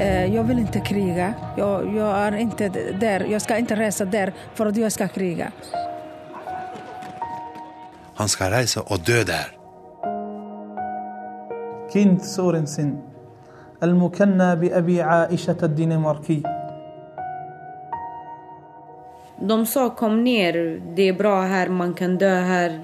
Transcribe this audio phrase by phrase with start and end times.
[0.00, 1.34] Eh, jag vill inte kriga.
[1.56, 2.68] Jag, jag är inte
[3.00, 3.20] där.
[3.30, 5.52] Jag ska inte resa där för att jag ska kriga.
[8.14, 9.64] Han skal reise og dø der.
[11.94, 12.98] كينت سورنسن
[13.82, 16.42] المكنى بأبي عائشة الدنماركي
[19.49, 22.79] de sa kom ner, det är bra här, man kan dö här,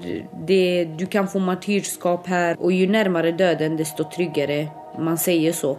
[0.46, 4.68] det, du kan få martyrskap här och ju närmare döden desto tryggare.
[4.98, 5.78] Man säger så.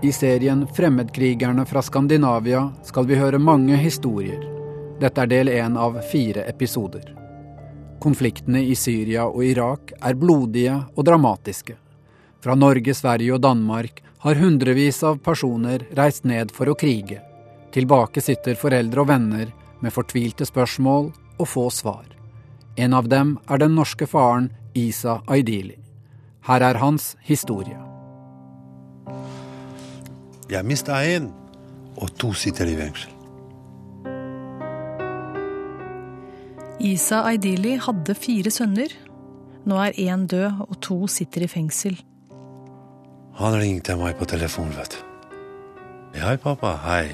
[0.00, 4.53] I serien 'Fremmedkrigerne fra Skandinavia' skal vi høre mange historier.
[5.04, 7.10] Dette er del én av fire episoder.
[8.00, 11.76] Konfliktene i Syria og Irak er blodige og dramatiske.
[12.40, 17.20] Fra Norge, Sverige og Danmark har hundrevis av personer reist ned for å krige.
[17.76, 19.52] Tilbake sitter foreldre og venner
[19.84, 22.06] med fortvilte spørsmål og få svar.
[22.80, 25.76] En av dem er den norske faren Isa Aidili.
[26.48, 27.80] Her er hans historie.
[30.48, 31.28] Jeg mista en,
[31.96, 33.13] og to sitter i fengsel.
[36.84, 38.92] Isa Aidili hadde fire sønner.
[39.64, 41.96] Nå er én død, og to sitter i fengsel.
[43.38, 44.98] Han ringte meg på telefon, vet du.
[46.20, 46.74] Hei, pappa.
[46.84, 47.08] Hei.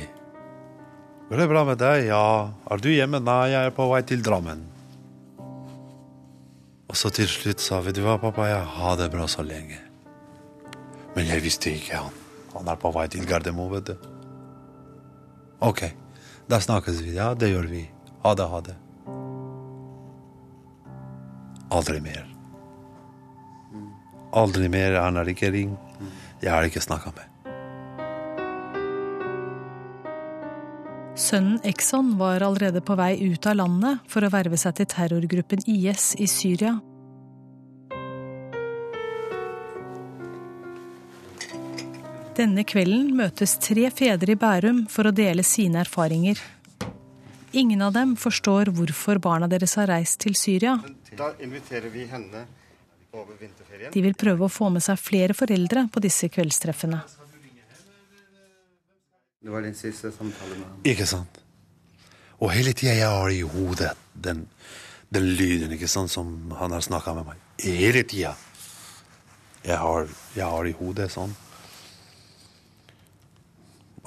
[1.28, 2.08] Går det bra med deg?
[2.08, 2.50] Ja.
[2.66, 3.22] Er du hjemme?
[3.22, 4.66] Nei, jeg er på vei til Drammen.
[6.90, 9.78] Og så til slutt sa vi du hva, pappa, jeg har det bra så lenge.
[11.14, 12.20] Men jeg visste ikke han.
[12.58, 14.12] Han er på vei til Gardermoen, vet du.
[15.62, 15.86] Ok,
[16.50, 17.14] da snakkes vi.
[17.22, 17.86] Ja, det gjør vi.
[18.26, 18.80] Ha det, ha det.
[21.70, 22.24] Aldri mer.
[24.32, 24.98] Aldri mer.
[24.98, 25.78] Han har ikke ringt.
[26.40, 27.26] Jeg har ikke snakka med.
[31.20, 35.66] Sønnen Exon var allerede på vei ut av landet for å verve seg til terrorgruppen
[35.68, 36.78] IS i Syria.
[42.38, 46.40] Denne kvelden møtes tre fedre i Bærum for å dele sine erfaringer.
[47.52, 50.78] Ingen av dem forstår hvorfor barna deres har reist til Syria.
[51.16, 52.44] Da inviterer vi henne
[53.12, 53.92] over vinterferien.
[53.92, 57.00] De vil prøve å få med seg flere foreldre på disse kveldstreffene.
[59.40, 60.80] Det var din siste samtale med ham.
[60.84, 61.40] Ikke sant?
[62.40, 64.44] Og hele tida jeg har i hodet den,
[65.12, 67.42] den lyden ikke sant, som han har snakka med meg.
[67.64, 68.34] Hele tida.
[69.64, 71.34] Jeg har, jeg har i hodet sånn.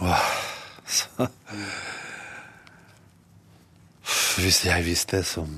[0.02, 0.24] Åh,
[0.90, 1.28] så.
[4.42, 5.52] Hvis jeg visste som,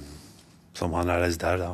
[0.76, 1.74] som han er reist der, da.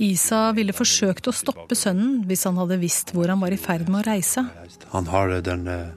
[0.00, 3.90] Isa ville forsøkt å stoppe sønnen hvis han hadde visst hvor han var i ferd
[3.90, 4.46] med å reise.
[4.94, 5.88] Han har den eh,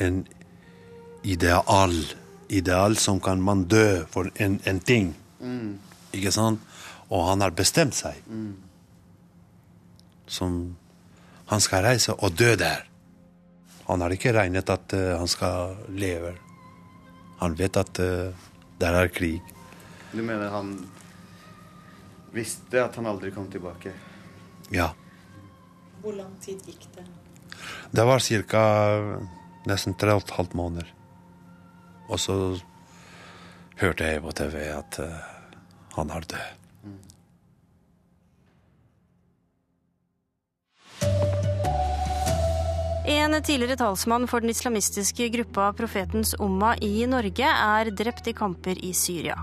[0.00, 0.24] En
[1.22, 1.92] ideal
[2.48, 5.14] Ideal som kan man dø for en, en ting.
[5.40, 5.78] Mm.
[6.12, 6.60] Ikke sant?
[7.08, 8.20] Og han har bestemt seg.
[10.26, 10.76] Som
[11.46, 12.86] Han skal reise og dø der.
[13.86, 16.32] Han har ikke regnet at uh, han skal leve.
[17.42, 18.32] Han vet at uh,
[18.80, 19.42] der er krig.
[20.14, 20.76] Du mener han
[22.34, 23.92] visste at han aldri kom tilbake?
[24.70, 24.92] Ja.
[26.02, 27.06] Hvor lang tid gikk det?
[27.90, 28.62] Det var ca.
[29.66, 30.90] nesten tre og et halvt måneder.
[32.08, 32.36] Og så
[33.80, 35.14] hørte jeg på TV at uh,
[35.96, 36.63] han har død.
[43.06, 48.78] En tidligere talsmann for den islamistiske gruppa Profetens Umma i Norge er drept i kamper
[48.80, 49.34] i Syria.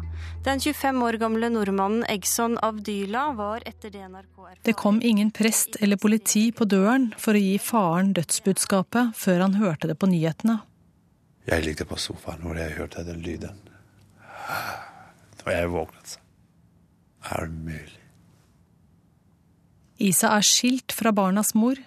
[0.41, 5.77] Den 25 år gamle nordmannen Egson Avdyla var etter det NRK Det kom ingen prest
[5.79, 10.57] eller politi på døren for å gi faren dødsbudskapet før han hørte det på nyhetene.
[11.45, 13.61] Jeg ligger på sofaen hvor jeg hørte den lyden.
[15.45, 16.17] Da jeg våknet.
[17.29, 18.01] Er det mulig?
[20.01, 21.77] Isa er skilt fra barnas mor.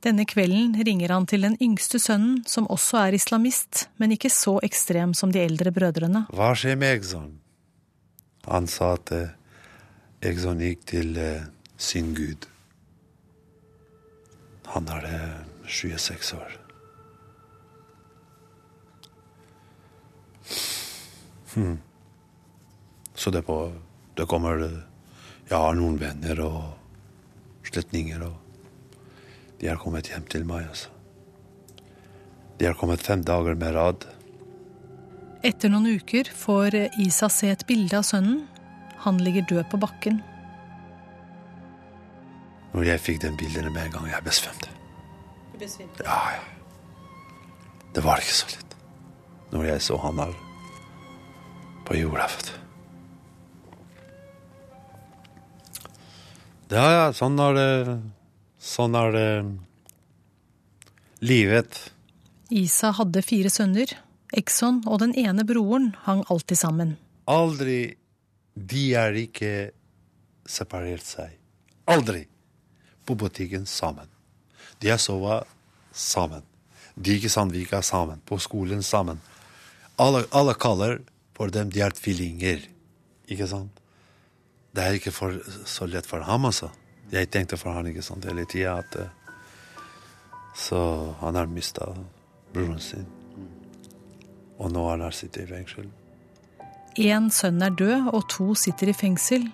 [0.00, 4.56] Denne kvelden ringer han til den yngste sønnen, som også er islamist, men ikke så
[4.64, 6.24] ekstrem som de eldre brødrene.
[6.32, 7.34] Hva skjer med Egson?
[8.48, 9.34] Han sa at eh,
[10.24, 11.44] Egson gikk til eh,
[11.76, 12.48] sin gud.
[14.72, 15.20] Han er det
[15.68, 16.56] 26 år.
[21.52, 21.78] Hmm.
[23.14, 23.72] Så det, på,
[24.16, 24.78] det kommer eh,
[25.50, 26.60] Jeg har noen venner og
[27.66, 28.39] slektninger, og
[29.60, 30.88] de har kommet hjem til meg, altså.
[32.60, 34.06] De har kommet fem dager med rad.
[35.44, 38.42] Etter noen uker får Isa se et bilde av sønnen.
[39.04, 40.20] Han ligger død på bakken.
[42.74, 44.68] Når jeg fikk den bildene med en gang, jeg besvimte.
[46.04, 46.42] Ja, ja.
[47.94, 48.76] Det var ikke så lett.
[49.50, 50.36] Når jeg så han der
[51.88, 52.56] på jorda, vet du.
[56.76, 57.70] Ja, ja, sånn er det
[58.60, 59.28] Sånn er det
[61.24, 61.78] livet.
[62.52, 63.94] Isa hadde fire sønner.
[64.36, 66.94] Exxon og den ene broren hang alltid sammen.
[67.30, 67.96] Aldri
[68.54, 69.70] De er ikke
[70.44, 71.32] separert seg.
[71.88, 72.26] Aldri.
[73.06, 74.10] På butikken sammen.
[74.82, 75.48] De har sovet
[75.96, 76.44] sammen.
[76.94, 78.20] De gikk i Sandvika sammen.
[78.26, 79.22] På skolen sammen.
[79.96, 81.00] Alle, alle kaller
[81.36, 82.66] for dem de er tvillinger.
[83.30, 83.72] Ikke sant?
[84.76, 86.68] Det er ikke for, så lett for ham, altså.
[87.10, 89.08] Jeg tenkte for han ikke sant, hele tida at eh,
[90.54, 90.78] Så
[91.20, 91.88] han har mista
[92.52, 93.06] broren sin.
[94.58, 95.88] Og nå han har sittet i fengsel.
[97.00, 99.46] Én sønn er død, og to sitter i fengsel.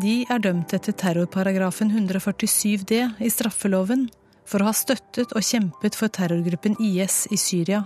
[0.00, 4.06] De er dømt etter terrorparagrafen 147 d i straffeloven
[4.48, 7.82] for å ha støttet og kjempet for terrorgruppen IS i Syria.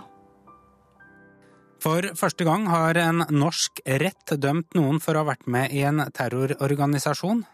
[1.83, 5.83] For første gang har en norsk rett dømt noen for å ha vært med i
[5.87, 7.45] en terrororganisasjon.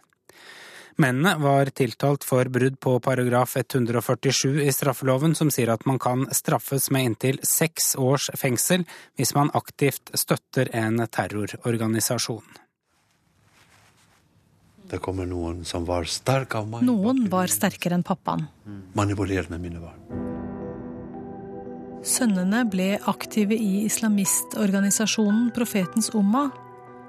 [1.01, 6.27] Mennene var tiltalt for brudd på paragraf 147 i straffeloven, som sier at man kan
[6.35, 8.85] straffes med inntil seks års fengsel
[9.17, 12.45] hvis man aktivt støtter en terrororganisasjon.
[14.93, 16.85] Det kommer noen som var sterk av meg.
[16.85, 18.45] Noen var sterkere enn pappaen.
[18.93, 20.29] Manipulert med mine barn.
[22.03, 26.49] Sønnene ble aktive i islamistorganisasjonen Profetens Umma,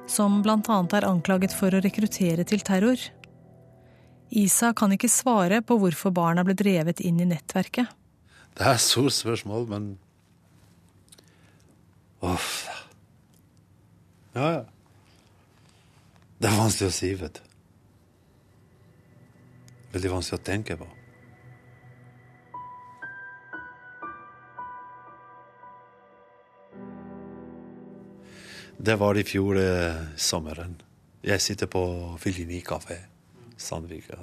[0.08, 0.78] som bl.a.
[0.94, 3.02] er anklaget for å rekruttere til terror.
[4.34, 7.92] Isa kan ikke svare på hvorfor barna ble drevet inn i nettverket.
[8.58, 9.92] Det er et stort spørsmål, men
[12.24, 12.68] Uff.
[14.34, 14.62] Ja, ja.
[16.40, 17.50] Det er vanskelig å si, vet du.
[19.94, 20.88] Veldig vanskelig å tenke på.
[28.84, 30.74] Det var i fjor eh, sommeren.
[31.24, 31.84] Jeg sitter på
[32.20, 32.98] Filini kafé,
[33.64, 34.20] Sandvika.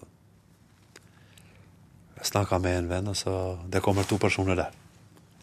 [2.21, 3.35] Jeg snakka med en venn, og så
[3.73, 4.75] det kommer to personer der.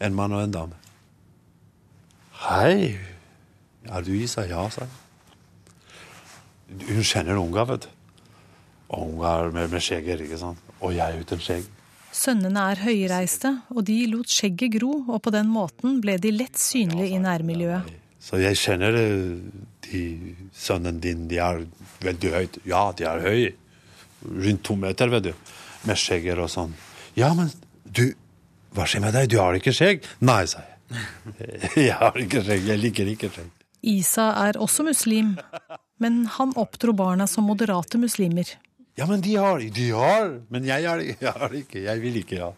[0.00, 0.78] En mann og en dame.
[2.44, 2.94] Hei,
[3.90, 4.46] er du Isa?
[4.46, 4.94] Ja, sa jeg.
[6.86, 7.90] Hun kjenner unga, vet du.
[8.94, 10.70] Og unger med, med skjegger, ikke sant.
[10.78, 11.66] Og jeg uten skjegg.
[12.14, 16.56] Sønnene er høyreiste, og de lot skjegget gro, og på den måten ble de lett
[16.60, 17.90] synlige i nærmiljøet.
[18.22, 19.34] Så jeg kjenner eh,
[19.88, 20.02] de
[20.56, 21.64] sønnen din, de er
[22.04, 22.60] veldig høyt.
[22.68, 23.52] Ja, de er høye.
[24.24, 25.32] Rundt to meter, vet du.
[25.86, 26.72] Med skjegger og sånn.
[27.18, 27.52] Ja, men
[27.84, 28.10] du,
[28.74, 29.28] hva skjer med deg?
[29.30, 30.06] Du har ikke skjegg?
[30.26, 30.74] Nei, sa jeg.
[31.88, 32.64] Jeg har ikke skjegg.
[32.70, 33.50] Jeg liker ikke skjegg.
[33.88, 35.36] Isa er også muslim,
[36.02, 38.50] men han oppdro barna som moderate muslimer.
[38.98, 40.32] Ja, men de har, de har.
[40.50, 41.84] Men jeg har, jeg har ikke.
[41.84, 42.48] Jeg vil ikke, ja.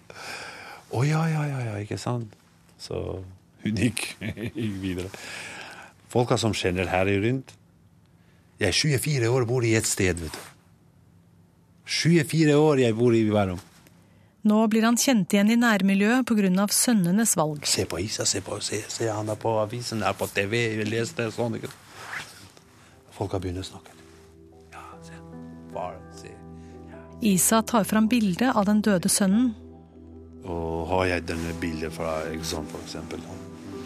[0.97, 2.33] Å ja, ja, ja, ja, ikke sant.
[2.81, 2.97] Så
[3.67, 4.07] hun gikk
[4.87, 5.11] videre.
[6.11, 7.53] Folka som kjenner her rundt
[8.59, 10.41] Jeg er 24 år og bor i et sted, vet du.
[11.91, 13.59] 24 år jeg bor i Bærum.
[14.47, 16.67] Nå blir han kjent igjen i nærmiljøet pga.
[16.73, 17.67] sønnenes valg.
[17.67, 21.13] Se på Isa, se på se, se han er på avisen, er på TV, les
[21.13, 21.59] det sånn.
[21.59, 23.93] ikke har begynt å snakke.
[24.73, 25.13] Ja, se.
[25.75, 26.33] Far, se.
[27.21, 29.55] Isa tar fram bilde av den døde sønnen.
[30.45, 33.21] Og har jeg denne bildet fra Exxon, eksempel,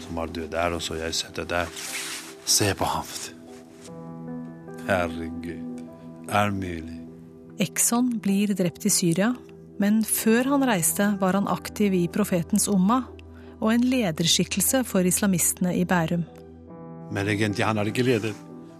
[0.05, 1.67] som har død der, og så jeg setter der.
[2.45, 3.05] Se på ham.
[4.87, 5.81] Herregud.
[6.29, 7.04] Er mulig.
[7.59, 9.29] Exxon blir drept i Syria,
[9.79, 13.05] men før han reiste, var han aktiv i Profetens Umma
[13.61, 16.25] og en lederskikkelse for islamistene i Bærum.
[17.15, 18.35] Men egentlig, han er ikke leder.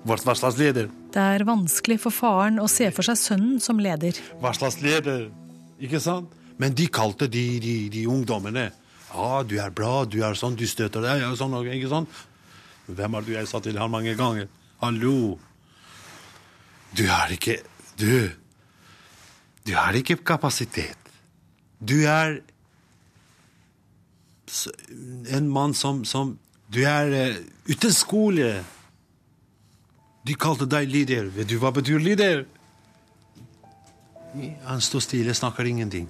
[0.05, 0.89] Hva slags leder?
[1.13, 4.19] Det er vanskelig for faren å se for seg sønnen som leder.
[4.43, 5.29] Hva slags leder?
[5.79, 6.33] Ikke sant?
[6.59, 8.69] Men de kalte de, de, de ungdommene
[9.15, 12.23] Ja, du er bra, du er sånn, du støter deg, ja, sånn, ikke sant?
[12.87, 14.47] Hvem er du jeg sa til han mange ganger?
[14.83, 15.37] Hallo!
[16.95, 17.61] Du er ikke
[17.99, 18.07] Du
[19.65, 20.97] Du har ikke kapasitet.
[21.81, 22.39] Du er
[25.33, 26.37] en mann som, som
[26.69, 27.37] Du er uh,
[27.69, 28.49] uten skole.
[30.25, 31.29] De kalte deg leder.
[31.33, 32.45] Vet du hva betyr leder?
[34.65, 36.09] Han står stille, snakker ingenting.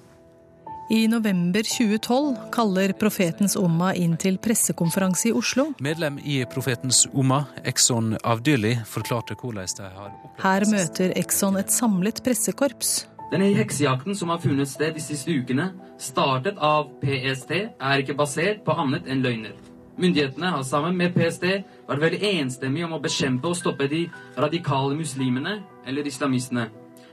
[0.89, 5.71] I november 2012 kaller Profetens Umma inn til pressekonferanse i Oslo.
[5.81, 11.73] Medlem i Profetens Umma, Exxon Avdyli, forklarte hvordan de har opplevd Her møter Exxon et
[11.73, 12.93] samlet pressekorps.
[13.31, 17.51] Denne heksejakten som har funnet sted de siste ukene, startet av PST,
[17.81, 19.55] er ikke basert på annet enn løgner.
[19.97, 21.45] Myndighetene har sammen med PST
[21.87, 24.03] vært veldig enstemmige om å bekjempe og stoppe de
[24.37, 26.67] radikale muslimene, eller islamistene.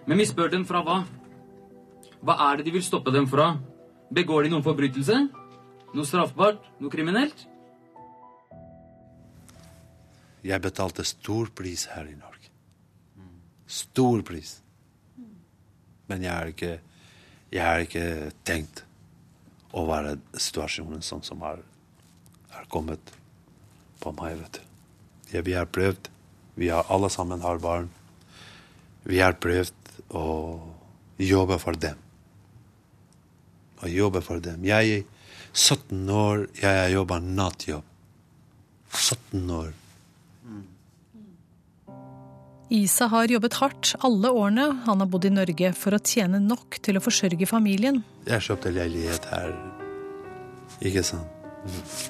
[0.07, 0.99] Men vi spør dem fra hva?
[2.23, 3.55] Hva er det de vil stoppe dem fra?
[4.13, 5.17] Begår de noen forbrytelse?
[5.95, 6.61] Noe straffbart?
[6.83, 7.47] Noe kriminelt?
[10.43, 12.51] Jeg betalte stor pris her i Norge.
[13.67, 14.59] Stor pris.
[16.13, 16.73] Men jeg har ikke,
[17.49, 18.07] jeg har ikke
[18.45, 18.85] tenkt
[19.73, 21.63] å være situasjonen sånn som har,
[22.53, 23.15] har kommet
[24.03, 24.67] på meg, vet du.
[25.33, 26.11] Ja, vi har prøvd.
[26.61, 27.89] Vi har alle sammen har barn.
[29.09, 30.27] Vi har prøvd å
[31.17, 31.97] jobbe for dem.
[33.81, 34.67] Å jobbe for dem.
[34.69, 35.07] Jeg er
[35.57, 37.89] 17 år, jeg har jobba nattjobb.
[38.93, 39.73] 17 år.
[42.73, 46.79] Isa har jobbet hardt alle årene han har bodd i Norge for å tjene nok
[46.81, 47.99] til å forsørge familien.
[48.25, 49.53] Jeg kjøpte leilighet her.
[50.81, 51.29] Ikke sant?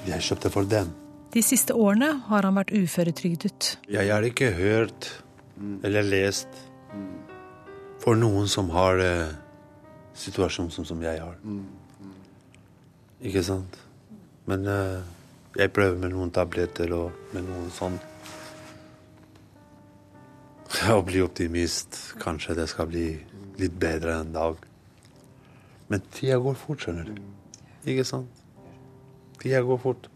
[0.07, 0.93] Jeg kjøpte for dem.
[1.35, 3.73] De siste årene har han vært uføretrygdet.
[3.91, 5.09] Jeg har ikke hørt
[5.83, 6.61] eller lest
[7.99, 9.35] for noen som har eh,
[10.15, 11.35] situasjonen som, som jeg har.
[13.19, 13.75] Ikke sant?
[14.47, 15.03] Men eh,
[15.59, 17.99] jeg prøver med noen tabletter og med noen sånn
[20.73, 21.99] Å bli optimist.
[22.21, 23.07] Kanskje det skal bli
[23.61, 24.57] litt bedre en dag.
[25.91, 27.19] Men tida går fort, skjønner du.
[27.85, 28.41] Ikke sant?
[29.41, 30.07] Tida går fort.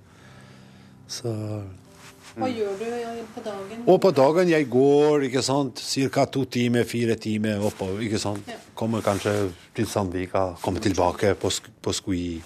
[1.08, 1.32] Så
[2.38, 2.88] Hva gjør du
[3.36, 3.86] på dagen?
[3.86, 5.82] Og på dagen jeg går ikke sant,
[6.14, 6.26] ca.
[6.26, 8.02] to timer, fire timer oppover.
[8.02, 8.50] ikke sant?
[8.76, 12.42] Kommer kanskje til Sandvika, kommer tilbake på, sk på Skui.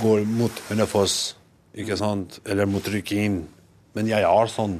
[0.00, 1.36] Går mot Hønefoss,
[1.74, 2.40] ikke sant?
[2.46, 3.42] Eller mot Rykin.
[3.94, 4.78] Men jeg er sånn.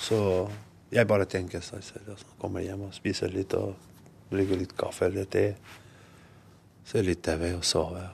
[0.00, 0.48] Så
[0.90, 2.12] jeg bare tenker seg selv.
[2.14, 2.26] Altså.
[2.40, 3.74] Kommer hjem og spiser litt og
[4.30, 5.44] drikker litt kaffe eller te.
[6.86, 8.08] Ser litt TV og sover.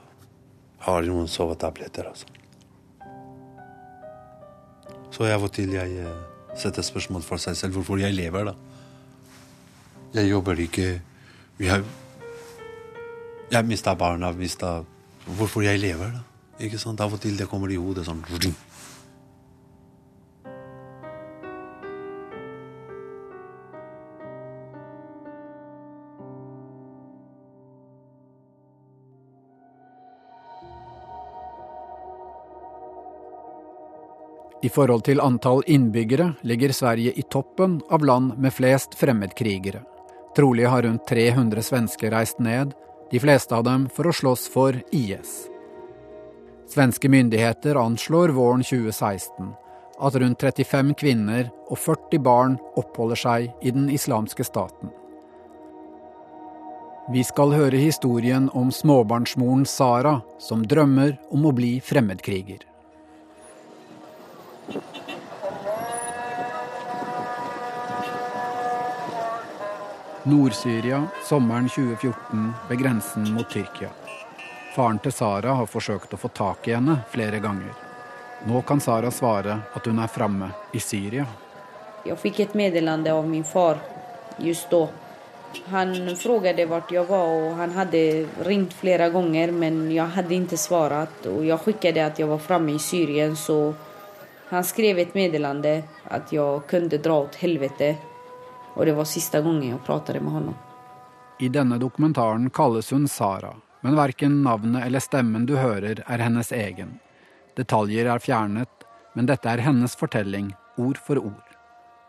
[0.85, 2.29] Har noen sovetabletter, altså.
[5.11, 6.17] Så av og til jeg eh,
[6.59, 8.53] setter spørsmål for seg selv hvorfor jeg lever, da.
[10.13, 11.01] Jeg jobber ikke
[11.59, 11.83] Jeg,
[13.51, 14.83] Jeg mista barna, mista
[15.25, 16.21] Hvorfor jeg lever, da.
[16.63, 17.01] Ikke sant?
[17.01, 18.23] Av og til det kommer i hodet sånn
[34.67, 39.79] I forhold til antall innbyggere ligger Sverige i toppen av land med flest fremmedkrigere.
[40.35, 42.73] Trolig har rundt 300 svensker reist ned,
[43.11, 45.47] de fleste av dem for å slåss for IS.
[46.67, 49.53] Svenske myndigheter anslår våren 2016
[50.03, 54.91] at rundt 35 kvinner og 40 barn oppholder seg i den islamske staten.
[57.13, 62.65] Vi skal høre historien om småbarnsmoren Sara, som drømmer om å bli fremmedkriger.
[70.23, 73.89] Nord-Syria, sommeren 2014, ved grensen mot Tyrkia.
[74.75, 77.71] Faren til Sara har forsøkt å få tak i henne flere ganger.
[78.45, 81.23] Nå kan Sara svare at hun er framme i Syria.
[82.03, 83.79] Jeg fikk et meddelande av min far
[84.37, 84.83] just da.
[85.71, 88.03] Han frågade hvor jeg var og han hadde
[88.45, 91.23] ringt flere ganger, men jeg hadde ikke svart.
[91.31, 93.61] Og jeg skickade at jeg var framme i Syrien så
[94.49, 97.95] han skrev ett meddelande att jag kunde dra åt helvete
[98.73, 100.55] och det var sista gången jag pratade med honom.
[101.39, 106.51] I denne dokumentaren kalles hun Sara, men verken navnet eller stemmen du hører er hennes
[106.51, 106.99] egen.
[107.57, 108.69] Detaljer er fjernet,
[109.13, 111.57] men dette er hennes fortelling, ord for ord.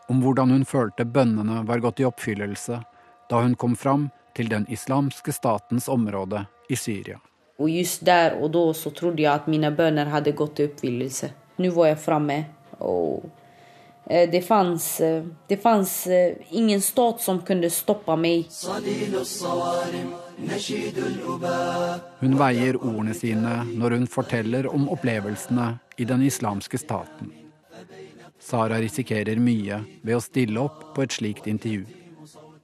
[0.09, 2.81] Om hvordan hun følte bønnene var gått i oppfyllelse
[3.29, 7.19] da hun kom fram til den islamske statens område i Syria.
[7.59, 11.29] Og just der og da så trodde jeg at mine bønner hadde gått i uppfyllelse.
[11.59, 12.45] Nu var jag framme
[12.77, 13.23] och
[14.05, 18.47] eh, det fanns, eh, det fanns eh, ingen stat som kunne stoppe meg.
[22.19, 27.33] Hun veier ordene sine når hun forteller om opplevelsene i den islamske staten.
[28.39, 31.83] Sara risikerer mye ved å stille opp på et slikt intervju.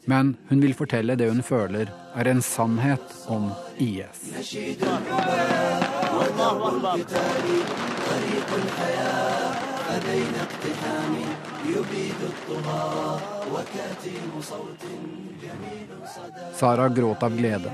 [0.07, 4.29] Men hun vil fortelle det hun føler er en sannhet om IS.
[16.53, 17.71] Sara gråt av glede.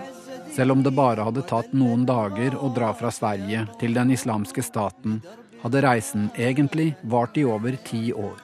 [0.55, 4.63] Selv om det bare hadde tatt noen dager å dra fra Sverige til den islamske
[4.65, 5.21] staten,
[5.61, 8.41] hadde reisen egentlig vart i over ti år.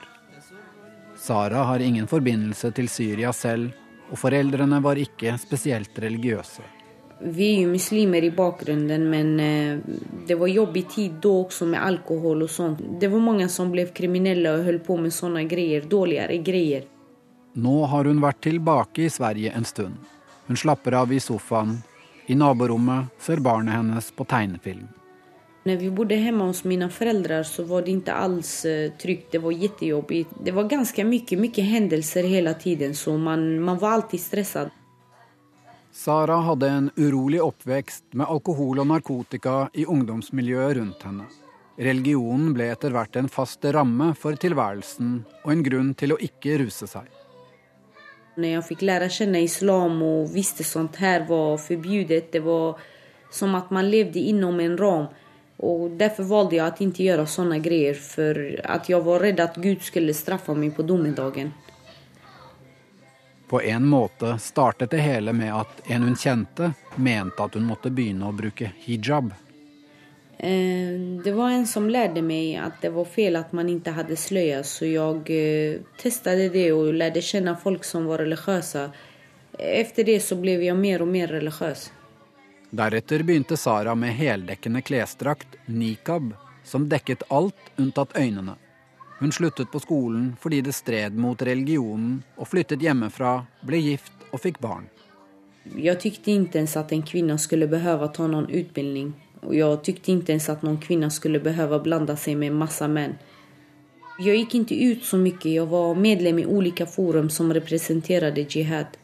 [1.18, 3.74] Sara har ingen forbindelse til Syria selv,
[4.12, 6.77] og foreldrene var ikke spesielt religiøse.
[7.20, 9.80] Vi är ju muslimer i bakgrunden men eh,
[10.28, 12.80] det var jobbig tid då också med alkohol och sånt.
[13.00, 16.84] Det var många som blev kriminella och höll på med sånne grejer, dåligare grejer.
[17.54, 19.96] Nå har hun vært tilbake i Sverige en stund.
[20.48, 21.82] Hun slapper av i sofaen,
[22.28, 24.88] I naborommet ser barnet hennes på tegnefilm.
[25.64, 29.02] När vi bodde hemma hos mina föräldrar så var det inte alls trygt.
[29.02, 29.32] tryggt.
[29.32, 30.30] Det var jättejobbigt.
[30.44, 34.70] Det var ganska mycket, mycket händelser hela tiden så man, man var alltid stressad.
[35.98, 41.26] Sara hadde en urolig oppvekst med alkohol og narkotika i ungdomsmiljøet rundt henne.
[41.88, 46.60] Religionen ble etter hvert en fast ramme for tilværelsen og en grunn til å ikke
[46.62, 47.08] ruse seg.
[48.38, 52.78] Når jeg fikk lære å kjenne islam og visste sånt her var förbjudet, det var
[53.34, 55.08] som at man levde innom en ram.
[55.66, 58.38] Og Derfor valgte jeg å ikke gjøre sånne greier, for
[58.70, 61.56] at jeg var redd at Gud skulle straffe meg på domedagen.
[63.48, 67.90] På en måte startet det hele med at en hun kjente, mente at hun måtte
[67.90, 69.32] begynne å bruke hijab.
[70.38, 74.16] Eh, Det var en som lærte meg at det var fel at man ikke hadde
[74.16, 78.90] sløya, så jeg testet testade det og lærte kjenne folk som var religiøse.
[79.58, 81.90] Efter det så ble jeg mer og mer religiøs.
[82.70, 88.58] Deretter begynte Sara med heldekkende klesdrakt, nikab, som dekket alt unntatt øynene.
[89.20, 94.44] Hun sluttet på skolen fordi det stred mot religionen, og flyttet hjemmefra, ble gift og
[94.44, 94.86] fikk barn.
[95.76, 99.16] Jeg tykte ikke ens at en kvinne skulle behøve ta noen utbildning.
[99.44, 103.18] Og jeg tykte ikke ens at noen kvinne skulle behøve blande seg med masse menn.
[104.18, 105.38] Jeg gikk ikke ut så mye.
[105.46, 108.96] Jeg var medlem i ulike forum som representerte Jihad.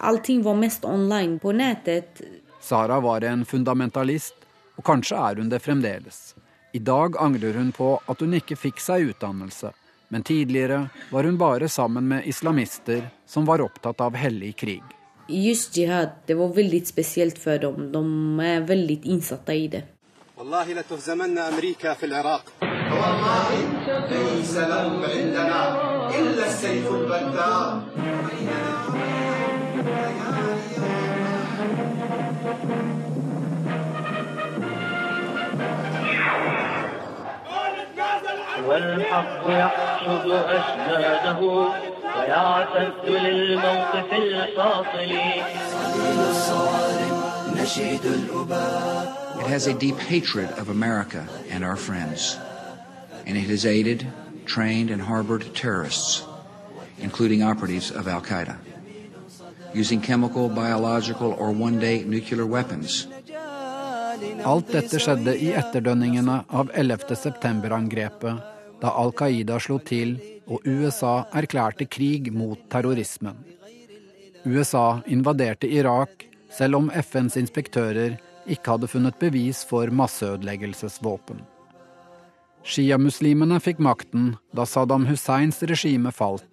[0.00, 1.38] Allting var mest online.
[1.38, 2.22] På nettet.
[2.60, 4.34] Sara var en fundamentalist,
[4.76, 6.31] og kanskje er hun det fremdeles.
[6.73, 9.71] I dag angrer hun på at hun ikke fikk seg utdannelse,
[10.09, 14.83] men tidligere var hun bare sammen med islamister som var opptatt av hellig krig.
[15.27, 17.91] Just jihad, det var väldigt speciellt för dem.
[17.91, 19.83] De är väldigt insatta i det.
[20.37, 23.49] والله لتهزمن أمريكا في العراق والله
[24.11, 25.61] ليس لهم عندنا
[26.19, 27.81] إلا السيف البتار
[38.67, 41.39] والحق يحشد أجداده
[42.17, 45.11] ويعتد للموقف الفاصل
[47.61, 52.37] نشيد الأباء It has a deep hatred of America and our friends,
[53.25, 54.07] and it has aided,
[54.45, 56.25] trained, and harbored terrorists,
[56.99, 58.57] including operatives of Al Qaeda,
[59.73, 63.07] using chemical, biological, or one day nuclear weapons.
[64.43, 67.15] Alt dette skjedde i etterdønningene av 11.
[68.82, 70.16] da Al Qaida slo til
[70.50, 73.38] og USA erklærte krig mot terrorismen.
[74.44, 78.18] USA invaderte Irak selv om FNs inspektører
[78.50, 81.38] ikke hadde funnet bevis for masseødeleggelsesvåpen.
[82.62, 86.46] Shia-muslimene fikk makten da Saddam Husseins regime falt,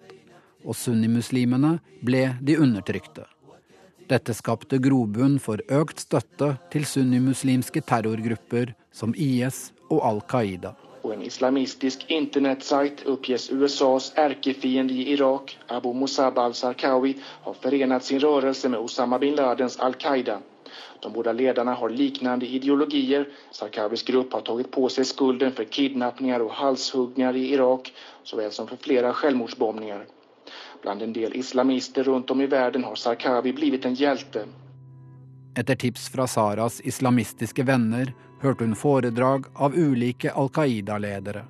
[0.66, 3.26] og sunnimuslimene ble de undertrykte.
[4.10, 10.74] Dette skapte grobunn for økt støtte til sunnimuslimske terrorgrupper som IS og Al Qaida.
[11.02, 18.20] På en islamistisk internetsajt uppges USAs ärkefiende i Irak, Abu Musab al-Zarqawi, ha förenat sin
[18.20, 20.38] rörelse med Osama bin Ladens al-Qaida.
[21.00, 23.28] De båda ledarna har liknande ideologier.
[23.50, 28.66] Zarqawis grupp har tagit på sig skulden för kidnappningar och halshuggningar i Irak, såväl som
[28.66, 30.06] för flera självmordsbombningar.
[30.82, 34.44] Bland en del islamister runt om i världen har Zarqawi blivit en hjälte.
[35.58, 41.44] Etter tips fra Saras islamistiske venner hørte hun foredrag av ulike Al Qaida-ledere.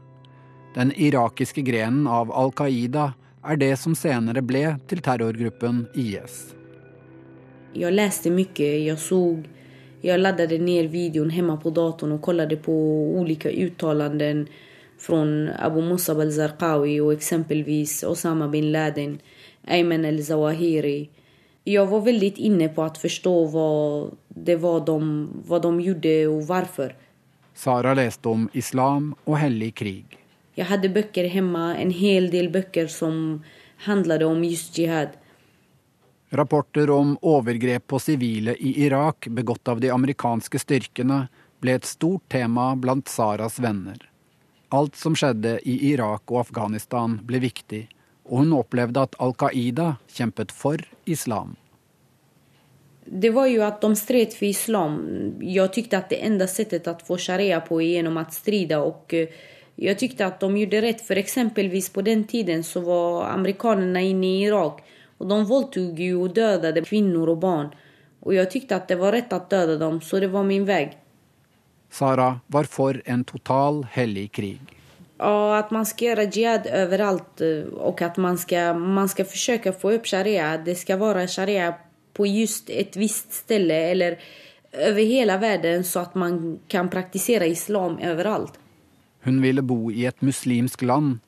[0.74, 6.50] Den irakiske grenen av Al Qaida er det som senere ble til terrorgruppen IS.
[7.74, 9.20] Jeg leste mye, jeg så,
[10.02, 12.74] jeg laddade ned videoen hjemme på datoen og kollade på
[13.20, 14.46] ulike uttalanden
[15.00, 15.22] fra
[15.58, 19.18] Abu Musab al-Zarqawi og eksempelvis Osama bin Laden,
[19.66, 21.08] Ayman al-Zawahiri.
[21.64, 26.46] Jag var väldigt inne på att förstå vad det var de, vad de gjorde och
[26.46, 26.96] varför.
[27.54, 30.18] Sara leste om islam og hellig krig.
[30.54, 33.44] Jag hade böcker hemma, en hel del böcker som
[33.76, 35.08] handlade om just jihad.
[36.30, 41.28] Rapporter om overgrep på sivile i Irak begått av de amerikanske styrkene
[41.60, 44.10] ble et stort tema blant Saras venner.
[44.68, 47.88] Alt som skjedde i Irak og Afghanistan ble viktig,
[48.30, 50.78] og hun opplevde at Al Qaida kjempet for
[51.10, 51.56] islam.
[53.04, 55.00] Det var jo at de stred for islam.
[55.42, 59.16] Jeg tykte at det enda settet å få sharia på er gjennom å strida og
[59.80, 61.02] jeg tykte at de gjorde rett.
[61.02, 64.82] For eksempelvis på den tiden så var amerikanerne inne i Irak
[65.20, 67.66] Og de voldtok jo og dödade kvinner og barn.
[68.24, 70.96] Og jeg tykte at det var rett å døde dem, så det var min vei.
[71.92, 74.79] Sara var for en total hellig krig.
[75.22, 79.72] Ja, att man ska göra jihad överallt eh, och att man ska, man ska försöka
[79.72, 80.58] få upp sharia.
[80.58, 81.74] Det ska vara sharia
[82.12, 84.18] på just ett visst ställe eller
[84.72, 88.52] över hela världen så att man kan praktisera islam överallt.
[89.20, 91.18] Hun ville bo i et muslimsk land,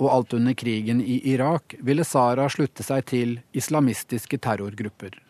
[0.00, 5.23] og alt under krigen i Irak ville Sara slutte seg til islamistiske terrorgrupper.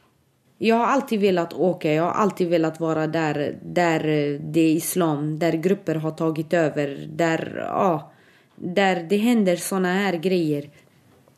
[0.58, 4.00] Jag har alltid velat åka, jag har alltid velat vara där, där
[4.40, 8.12] det är islam, där grupper har tagit över, där, ja,
[8.56, 10.70] där det händer såna här grejer.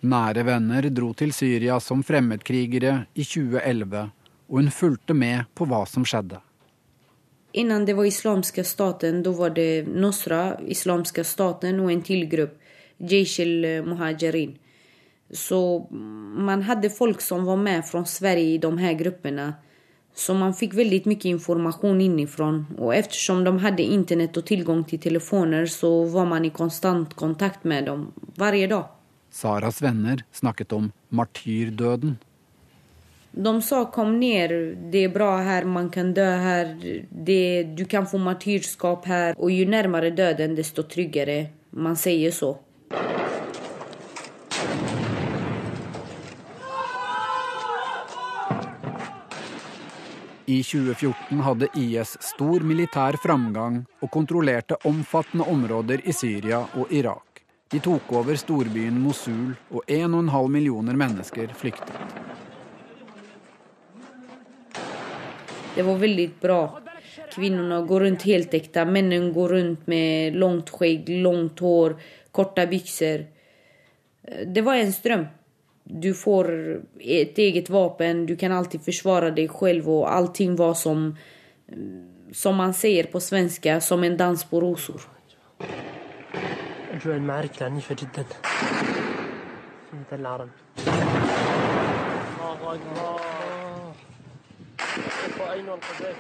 [0.07, 4.11] Nære venner dro til Syria som fremmedkrigere i 2011,
[4.48, 6.38] og hun fulgte med på hva som skjedde.
[7.57, 12.61] Innan det var islamske staten, da var det Nusra, islamske staten og en til gruppe,
[13.00, 14.57] Jaish al-Muhajirin.
[15.31, 15.87] Så
[16.37, 19.55] man hade folk som var med från Sverige i de här grupperna.
[20.15, 22.67] Så man fick väldigt mycket information inifrån.
[22.79, 27.65] Och eftersom de hade internet och tillgång till telefoner så var man i konstant kontakt
[27.65, 28.85] med dem varje dag.
[29.31, 32.19] Saras venner snakket om martyrdøden.
[33.39, 36.79] De sa kom ner, det är bra här, man kan dö här,
[37.11, 39.35] det, du kan få martyrskap här.
[39.39, 41.47] Och ju närmare döden desto tryggare.
[41.71, 42.59] Man säger så.
[50.49, 57.41] I 2014 hadde IS stor militær framgang og kontrollerte omfattende områder i Syria og Irak.
[57.67, 61.99] De tok over storbyen Mosul, og 1,5 millioner mennesker flyktet.
[65.75, 66.61] Det var veldig bra.
[67.35, 71.99] Kvinnene går rundt helt ekte, mennene går rundt med långt skjegg, långt hår,
[72.31, 73.27] korta bykser.
[74.47, 75.27] Det var en ström
[75.86, 76.52] Du får
[77.00, 81.17] ett eget vapen, du kan alltid försvara dig själv och allting var som,
[82.32, 85.02] som man säger på svenska, som en dans på rosor.
[86.94, 88.24] أجواء المعارك العنيفة جدا
[89.91, 90.50] في مثل العرب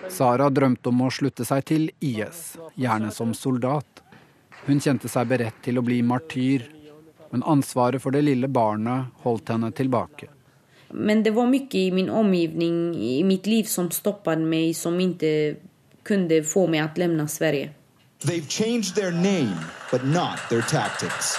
[0.09, 4.01] Sara drømte om å slutte seg til IS, gjerne som soldat.
[4.65, 6.65] Hun kjente seg beredt til å bli martyr,
[7.30, 10.28] men ansvaret for det lille barnet holdt henne tilbake.
[10.90, 15.56] Men det var mye i min omgivning, i mitt liv som stoppade meg, som ikke
[16.06, 17.72] kunne få meg til å forlate Sverige.
[18.24, 19.58] They've changed their name,
[19.90, 21.36] but not their tactics.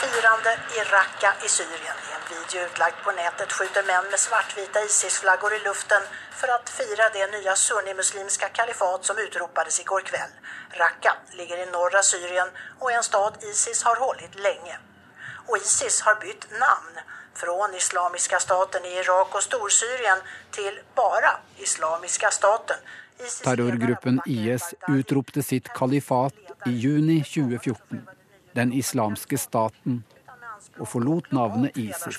[0.00, 1.98] Firande i Raqqa i Syrien.
[2.08, 6.02] I en video utlagd på nätet skjuter män med svartvita Isis-flaggor i luften
[6.40, 10.32] för att fira det nya sunnimuslimska kalifat som utropades igår kväll.
[10.70, 14.76] Raqqa ligger i norra Syrien och är en stad Isis har hållit länge.
[15.46, 16.94] Och Isis har bytt namn
[17.34, 20.18] från Islamiska staten i Irak och Storsyrien
[20.50, 22.76] till bara Islamiska staten.
[23.42, 26.34] Terrorgruppen IS utropte sitt kalifat
[26.66, 28.08] i juni 2014,
[28.52, 30.04] den islamske staten,
[30.78, 32.18] og forlot navnet ISIS.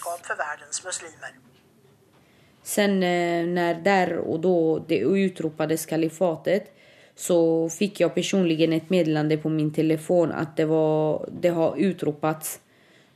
[2.65, 6.75] Sen eh, när där och då det utropades kalifatet
[7.15, 12.60] så fick jag personligen ett meddelande på min telefon att det, var, det har utropats.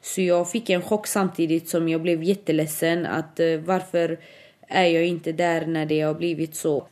[0.02, 4.20] Så jag fick en chock samtidigt som jag blev jätteledsen att eh, varför
[4.68, 6.88] är jag inte där när det har blivit så.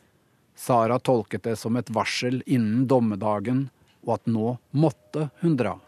[0.56, 3.68] Sara tolket det som et varsel innen dommedagen,
[4.02, 5.78] og at nå måtte hun dra.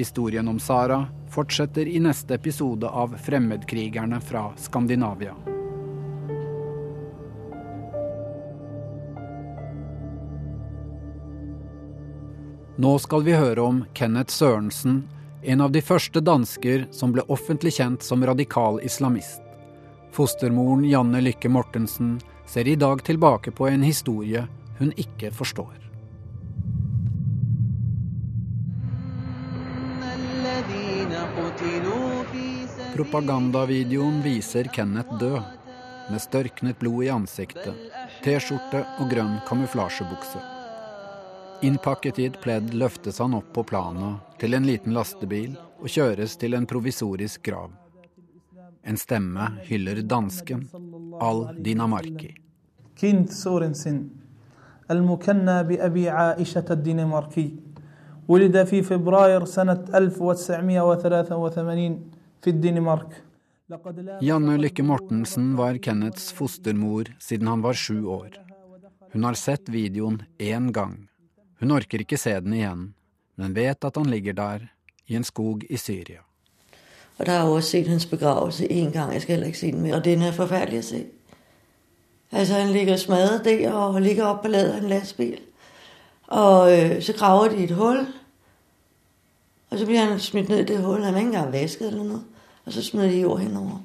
[0.00, 5.34] Historien om Sara fortsetter i neste episode av Fremmedkrigerne fra Skandinavia.
[12.76, 15.02] Nå skal vi høre om Kenneth Sørensen,
[15.42, 19.44] en av de første dansker som ble offentlig kjent som radikal islamist.
[20.16, 22.16] Fostermoren Janne Lykke Mortensen
[22.48, 24.48] ser i dag tilbake på en historie
[24.80, 25.79] hun ikke forstår.
[32.99, 35.41] Propagandavideoen viser Kenneth død,
[36.11, 37.73] med størknet blod i ansiktet,
[38.23, 40.41] T-skjorte og grønn kamuflasjebukse.
[41.65, 46.37] Innpakket i et pledd løftes han opp på planet til en liten lastebil og kjøres
[46.41, 47.71] til en provisorisk grav.
[48.85, 50.67] En stemme hyller dansken
[51.21, 52.35] Al Dinamarki.
[52.95, 54.07] كينت سورنسن
[54.91, 57.55] المكنى بأبي عائشة الدنماركي
[58.27, 62.08] ولد في فبراير سنة 1983 في الدنمارك
[64.20, 68.38] Janne Lykke Mortensen var Kenneths fostermor siden han var sju år.
[69.12, 71.08] Hun har sett videoen én gang.
[71.60, 72.94] Hun orker ikke se den igjen,
[73.36, 74.66] men vet at han ligger der,
[75.06, 76.22] i en skog i Syria.
[77.18, 79.12] Og der har jeg også sett hans begravelse en gang.
[79.12, 79.96] Jeg skal heller ikke se den mer.
[79.96, 81.00] Og den er forferdelig å se.
[82.32, 85.38] Altså, han ligger smadret der og ligger oppe på ladet af en lastbil.
[86.26, 88.06] Og øh, så graver de et hull.
[89.70, 91.06] Og så blir han smidt ned i det hullet.
[91.06, 92.24] Han er ikke engang vasket eller noget.
[92.66, 93.80] Og så smed de jord henover.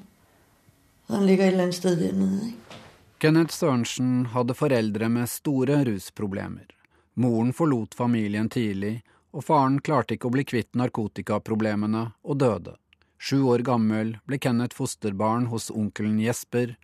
[1.08, 2.48] Han ligger et eller annet sted der nede.
[2.50, 2.80] Ikke?
[3.18, 6.66] Kenneth Sørensen hadde foreldre med store rusproblemer.
[7.14, 9.00] Moren forlot familien tidlig,
[9.32, 12.74] og faren klarte ikke å bli kvitt narkotikaproblemene og døde.
[13.16, 16.74] Sju år gammel ble Kenneth fosterbarn hos onkelen Jesper,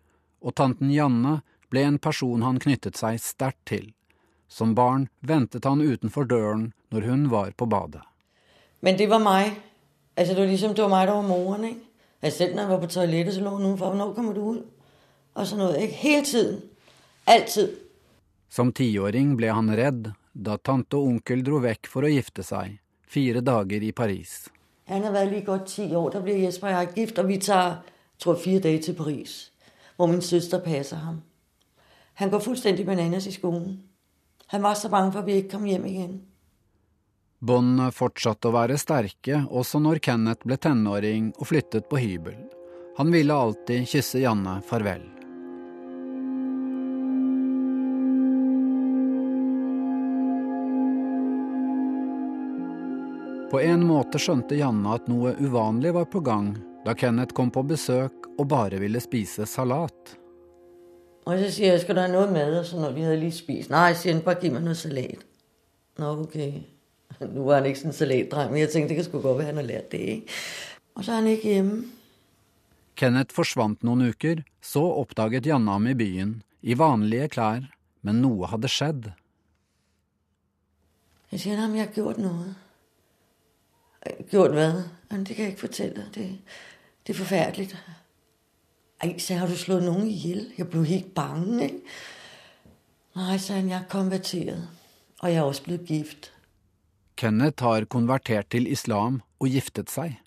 [0.40, 3.90] og tanten Janne ble en person han knyttet seg sterkt til.
[4.48, 8.02] Som barn ventet han utenfor døren når hun var på badet.
[8.80, 9.60] Men det var meg.
[10.16, 11.64] Altså, det var ligesom, det var meg, der var moren.
[11.64, 11.80] ikke?
[12.22, 14.64] Altså, selv når jeg var på toalettet, så lå hun for, Hvornår kommer du ut?
[15.34, 15.76] Og sånn noe.
[15.80, 15.94] Ikke?
[15.94, 16.60] Hele tiden.
[17.26, 17.76] Altid.
[18.52, 22.78] Som tiåring ble han redd da tante og onkel dro vekk for å gifte seg,
[23.08, 24.50] fire dager i Paris.
[24.88, 26.10] Han har vært like godt ti år.
[26.12, 27.80] Da blir Jesper og jeg gift, og vi tar
[28.18, 29.52] tror fire dager til Paris,
[29.96, 31.22] hvor min søster passer ham.
[32.14, 33.82] Han går fullstendig bananas i skolen.
[34.46, 36.20] Han var så bange for at vi ikke kom hjem igjen.
[37.42, 42.36] Båndene fortsatte å være sterke også når Kenneth ble tenåring og flyttet på hybel.
[43.00, 45.02] Han ville alltid kysse Janne farvel.
[53.50, 56.52] På en måte skjønte Janne at noe uvanlig var på gang
[56.86, 60.14] da Kenneth kom på besøk og bare ville spise salat.
[61.26, 62.54] Og så sier jeg, skal du ha noe med?
[62.60, 63.74] Og så når vi hadde lige spist.
[63.74, 65.26] Nei, sier han, bare gi meg noe salat.
[65.98, 66.38] Nå, ok.
[67.34, 69.46] Nu var han ikke sådan en salatdreng, men jeg tenkte, det kan sgu godt være,
[69.46, 70.38] han har lært det, ikke?
[70.94, 71.84] Og så er han ikke hjemme.
[72.96, 77.64] Kenneth forsvant noen uker, så oppdaget Janne ham i byen, i vanlige klær,
[78.02, 79.08] men noe hadde skjedd.
[81.32, 82.50] Jeg sier, ham, jeg har gjort noe.
[84.28, 84.68] Gjort hva?
[85.08, 86.04] Det kan jeg ikke fortelle.
[86.14, 86.26] Det,
[87.06, 87.70] det er forferdelig.
[89.02, 90.52] Ej, så har du slået nogen ihjel?
[90.58, 91.80] Jeg blev helt bange, ikke?
[93.16, 94.68] Nej, sagde han, jeg er konverteret.
[95.18, 96.32] Og jeg er også blevet gift.
[97.14, 100.18] Kenneth har konvertert til islam og giftet seg.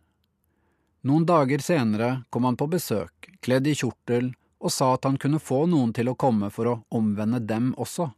[1.05, 5.41] Noen dager senere kom han på besøk, kledd i kjortel, og sa at han kunne
[5.41, 8.09] få noen til å komme for å omvende dem også.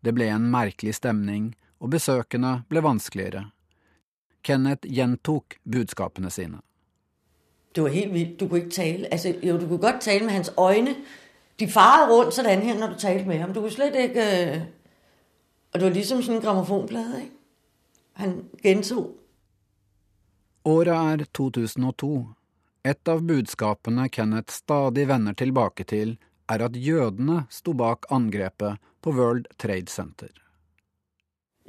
[0.00, 1.50] Det ble en merkelig stemning,
[1.82, 3.48] og besøkene ble vanskeligere.
[4.42, 6.62] Kenneth gjentok budskapene sine.
[7.74, 8.40] Det var helt vildt.
[8.40, 9.08] Du kunne ikke tale.
[9.12, 10.94] Altså, jo, du kunne godt tale med hans øyne.
[11.60, 13.52] De farede rundt sådan her, når du talte med ham.
[13.52, 14.54] Du kunne slet ikke...
[14.56, 14.62] Øh...
[15.72, 17.37] Og det var ligesom sådan en gramofonplade, ikke?
[18.18, 19.14] Han gentog.
[20.64, 22.26] Året er 2002.
[22.84, 26.16] Et av budskapene Kenneth stadig vender tilbake til,
[26.50, 30.28] er at jødene sto bak angrepet på World Trade Center.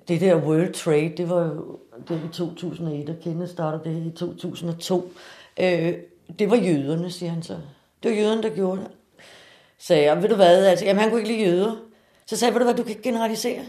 [0.08, 4.12] Det der World Trade, det var jo det i 2001, og Kenneth startet det i
[4.12, 5.14] 2002.
[5.60, 5.94] Øh,
[6.40, 7.60] det var jøderne, sier han så.
[8.04, 8.92] Det var jøderne, der gjorde det.
[9.78, 11.76] Så jeg, vet du hva, altså, jamen han kunne ikke lide jøder.
[12.26, 13.66] Så sa jeg, vet du hva, du kan ikke generalisere.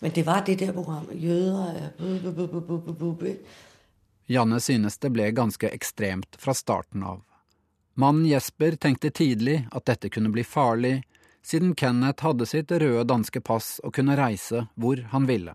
[0.00, 1.14] Men det var det der programmet.
[1.16, 1.92] Jøder er...
[1.98, 3.36] bu- bu- bu- bu- bu- bu- bu-
[4.26, 7.22] Janne synes det ble ganske ekstremt fra starten av.
[7.94, 11.04] Mannen Jesper tenkte tidlig at dette kunne bli farlig,
[11.46, 15.54] siden Kenneth hadde sitt røde danske pass og kunne reise hvor han ville.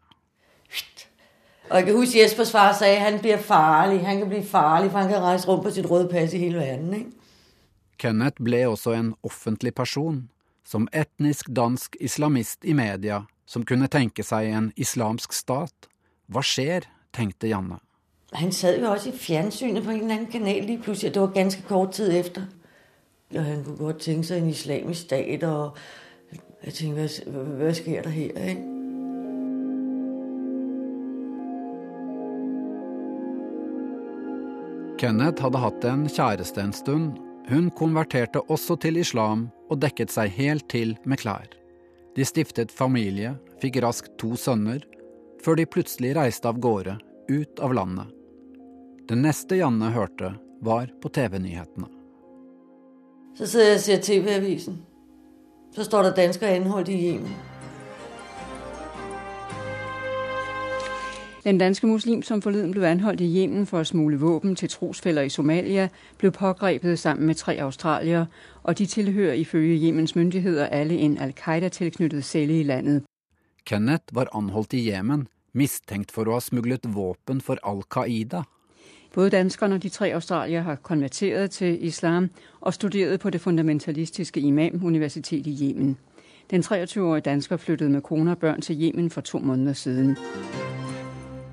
[1.72, 4.02] Og jeg kan huske, Jespers far sa han blir farlig.
[4.06, 6.60] Han kan bli farlig, for han kan reise rundt på sitt røde pass i hele
[6.60, 7.12] verden, ikke?
[8.02, 10.30] Kenneth ble også en offentlig person,
[10.66, 13.22] som etnisk dansk islamist i media,
[13.52, 15.90] som kunne tenke seg en islamsk stat.
[16.32, 17.82] Hva skjer, tenkte Janne.
[18.40, 21.10] Han sad jo også i fjernsynet på en eller annen kanal lige plutselig.
[21.10, 22.48] og det var ganske kort tid efter.
[23.36, 25.78] Og han kunne godt tenke seg en islamisk stat, og
[26.64, 28.68] jeg tenkte, hva, hva skjer der her, ikke?
[35.02, 37.16] Kenneth hadde hatt en kjæreste en stund.
[37.50, 41.61] Hun konverterte også til islam og dekket seg helt til med klær.
[42.16, 44.84] De stiftet familie, fikk raskt to sønner,
[45.44, 46.98] før de plutselig reiste av gårde,
[47.32, 48.12] ut av landet.
[49.08, 51.88] Det neste Janne hørte, var på TV-nyhetene.
[53.38, 54.82] Så sidder jeg og ser TV-avisen.
[55.72, 57.51] Så står der danskere anholdt i Yemen.
[61.44, 65.22] Den danske muslim, som forleden blev anholdt i Yemen for at smule våben til trosfælder
[65.22, 68.26] i Somalia, blev pågrebet sammen med tre australier,
[68.64, 73.04] og de tilhører ifølge Yemens myndigheder alle en al-Qaida-tilknyttet celle i landet.
[73.66, 78.42] Kenneth var anholdt i Jemen, mistenkt for å ha smuglet våpen for Al Qaida.
[79.14, 82.30] Både danskerne og de tre australier har konverteret til islam
[82.62, 85.98] og studeret på det fundamentalistiske imam-universitet i Yemen.
[86.52, 90.18] Den 23-årige dansker flyttede med kone og børn til Yemen for to måneder siden.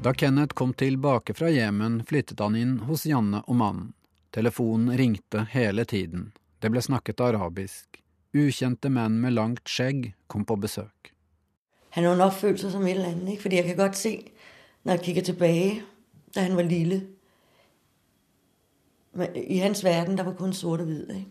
[0.02, 3.92] Da Kenneth kom tilbake fra Jemen, flyttet han inn hos Janne og mannen.
[4.30, 6.28] Telefonen ringte hele tiden.
[6.62, 7.98] Det ble snakket arabisk.
[8.30, 11.10] Ukjente menn med langt skjegg kom på besøk.
[11.96, 13.42] Han har nok følt som et eller annet, ikke?
[13.42, 14.12] Fordi jeg kan godt se,
[14.84, 15.82] når jeg kikker tilbake,
[16.34, 17.00] da han var lille.
[19.34, 21.24] I hans verden, der var kun sort og hvid.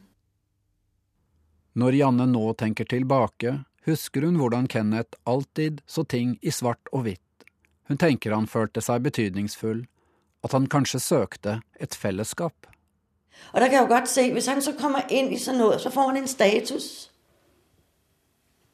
[1.78, 7.06] Når Janne nå tenker tilbake, husker hun hvordan Kenneth alltid så ting i svart og
[7.08, 7.27] hvitt.
[7.88, 9.86] Hun tenker han følte seg betydningsfull,
[10.44, 12.68] at han kanskje søkte et fellesskap.
[13.54, 15.78] Og der kan jeg jo godt se, hvis han så kommer inn i sånn noe,
[15.80, 16.88] så får han en status.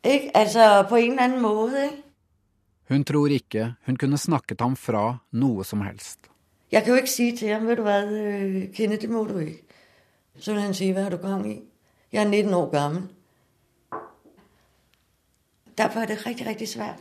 [0.04, 0.32] Ikke?
[0.36, 1.86] Altså på en eller annen måte.
[1.86, 2.04] Ikke?
[2.90, 6.30] Hun tror ikke hun kunne snakket ham fra noe som helst.
[6.72, 9.38] Jeg kan jo ikke si til ham, vet du hva, øh, Kenneth, det må du
[9.40, 9.62] ikke.
[10.40, 11.62] Så vil han si, hva har du gang i?
[12.12, 13.04] Jeg er 19 år gammel.
[15.78, 17.00] Derfor er det riktig, riktig svært.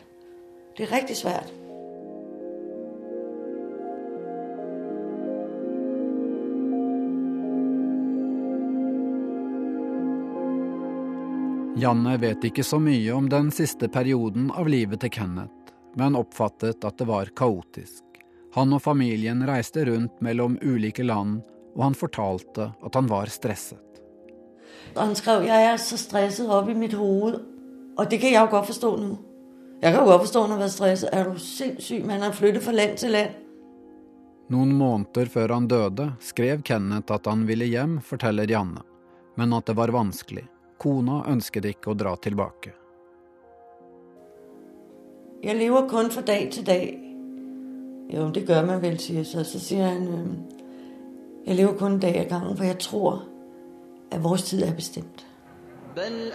[0.76, 1.61] Det er riktig svært.
[11.82, 16.84] Janne vet ikke så mye om den siste perioden av livet til Kenneth, men oppfattet
[16.86, 18.04] at det var kaotisk.
[18.54, 21.40] Han og familien reiste rundt mellom ulike land,
[21.74, 23.98] og han fortalte at han var stresset.
[24.94, 27.40] Han skrev, jeg er så stresset opp i mitt hoved,
[27.98, 29.10] og det kan jeg jo godt forstå nå.
[29.82, 31.10] Jeg kan jo godt forstå, når han er stresset.
[31.10, 33.34] Er du sindssyg, man har flyttet fra land til land.
[34.54, 38.86] Noen måneder før han døde, skrev Kenneth at han ville hjem, forteller Janne,
[39.34, 40.46] men at det var vanskelig.
[40.82, 42.74] Kona ønsket ikke å dra tilbake.
[45.42, 46.86] Jeg lever kun fra dag til dag.
[48.12, 49.44] Jo, det gør man vel, siger så.
[49.44, 50.46] Så sier han,
[51.46, 53.22] jeg lever kun en dag av gangen, for jeg tror,
[54.10, 55.26] at vores tid er bestemt.
[55.96, 56.32] بل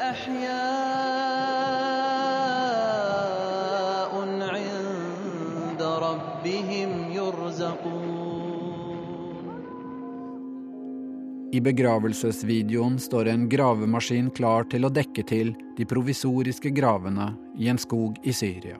[11.52, 17.80] I begravelsesvideoen står en gravemaskin klar til å dekke til de provisoriske gravene i en
[17.80, 18.76] skog i Syria.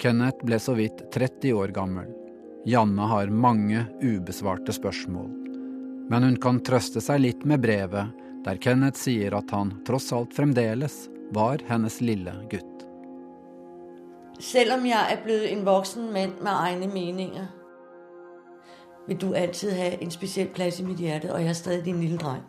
[0.00, 2.08] Kenneth ble så vidt 30 år gammel.
[2.64, 5.28] Janne har mange ubesvarte spørsmål.
[6.08, 10.32] Men hun kan trøste seg litt med brevet, der Kenneth sier at han tross alt
[10.32, 11.02] fremdeles
[11.36, 12.69] var hennes lille gutt.
[14.40, 17.46] Selvom jeg er blevet en voksen mand med egne meninger,
[19.08, 22.00] vil du altid have en speciel plads i mit hjerte, og jeg er stadig din
[22.00, 22.42] lille dreng.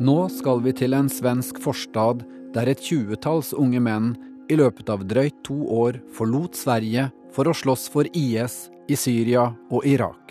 [0.00, 4.14] Nå skal vi til en svensk forstad der et tjuetalls unge menn
[4.50, 9.52] i løpet av drøyt to år forlot Sverige for å slåss for IS i Syria
[9.70, 10.25] og Irak.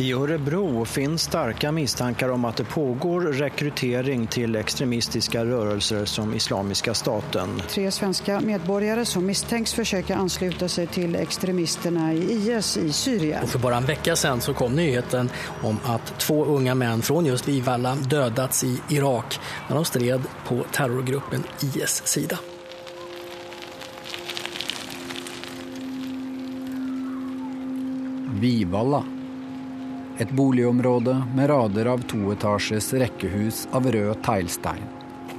[0.00, 6.94] I Örebro finns starka misstankar om att det pågår rekrytering till extremistiska rörelser som Islamiska
[6.94, 7.62] staten.
[7.68, 13.42] Tre svenska medborgare som misstänks försöka ansluta sig till extremisterna i IS i Syrien.
[13.42, 15.30] Och för bara en vecka sedan så kom nyheten
[15.62, 20.64] om att två unga män från just Vivalla dödats i Irak när de stred på
[20.72, 22.38] terrorgruppen IS sida.
[28.40, 29.04] Vivalla.
[30.20, 34.82] Et boligområde med rader av toetasjes rekkehus av rød teglstein,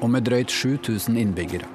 [0.01, 1.67] og med drøyt 7000 innbyggere.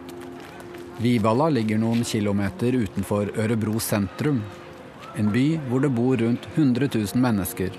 [0.99, 4.41] Vivalla ligger noen kilometer utenfor Ørebro sentrum,
[5.15, 7.71] en by hvor det bor rundt 100 000 mennesker,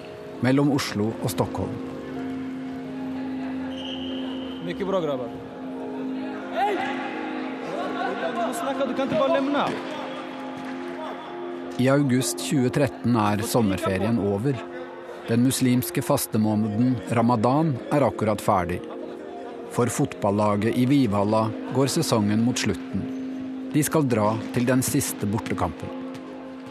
[0.47, 1.75] mellom Oslo og Stockholm.
[4.63, 5.35] Mycket bra grabbar.
[6.55, 6.79] Hej!
[8.15, 9.67] Du må snakke, du kan ikke bare lämna.
[11.83, 14.55] I august 2013 er sommerferien over.
[15.27, 18.79] Den muslimske fastemåneden ramadan er akkurat ferdig.
[19.75, 23.01] For fotballaget i Vivalla går sesongen mot slutten.
[23.73, 25.91] De skal dra til den siste bortekampen.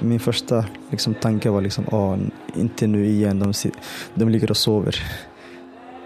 [0.00, 2.00] Min første liksom, tanke var liksom Å,
[2.56, 3.44] ikke nå igjen.
[3.44, 3.72] De,
[4.16, 5.02] de ligger og sover.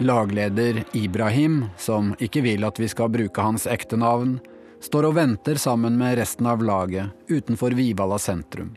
[0.03, 4.41] Lagleder Ibrahim, som ikke vil at vi skal bruke hans ekte navn,
[4.83, 8.75] står og venter sammen med resten av laget utenfor Vivalla sentrum.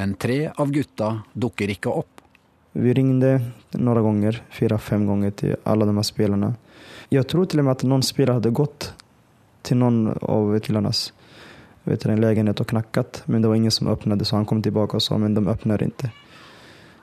[0.00, 2.21] Men tre av gutta dukker ikke opp.
[2.72, 6.54] Vi ringde några gånger, fyra, fem gånger till alla de här spelarna.
[7.08, 8.94] Jag tror till och med att någon spelare hade gått
[9.62, 11.12] till någon av killarnas
[11.84, 13.22] vet du, en lägenhet och knackat.
[13.26, 15.82] Men det var ingen som öppnade så han kom tillbaka och sa men de öppnar
[15.82, 16.10] inte.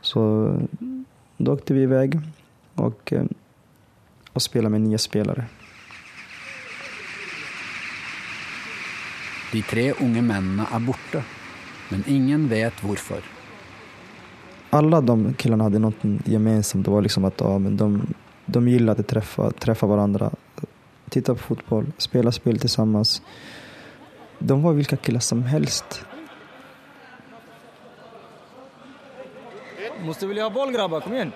[0.02, 0.54] Så
[1.38, 2.20] då åkte vi iväg
[2.76, 3.24] och, eh,
[4.34, 5.46] och spelade med nio spelare.
[9.52, 11.24] De tre unge mennene er borte,
[11.90, 13.39] men ingen vet hvorfor.
[14.70, 16.86] Alla de killarna hade något gemensamt.
[16.86, 18.14] Det var liksom att ja, men de,
[18.46, 20.32] de gillade att träffa, träffa varandra,
[21.10, 23.22] titta på fotboll, spela spel tillsammans.
[24.40, 26.06] De var vilka killar som helst.
[30.06, 31.32] Måste vilja ha boll grabbar, kom igen.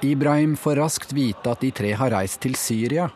[0.00, 3.10] Ibrahim får raskt vite at de tre har reist til Syria.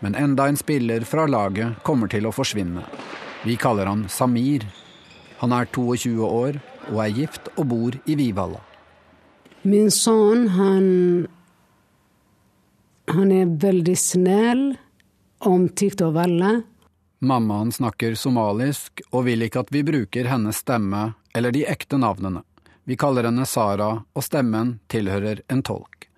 [0.00, 2.84] Men enda en spiller fra laget kommer til å forsvinne.
[3.44, 4.66] Vi kaller han Samir.
[5.40, 6.60] Han er 22 år
[6.90, 8.60] og er gift og bor i Vivalla.
[9.64, 10.86] Min sønn, han,
[13.08, 14.64] han er veldig snill,
[15.40, 16.50] omtykt av alle.
[17.24, 22.44] Mammaen snakker somalisk og vil ikke at vi bruker hennes stemme eller de ekte navnene.
[22.84, 26.10] Vi kaller henne Sara, og stemmen tilhører en tolk.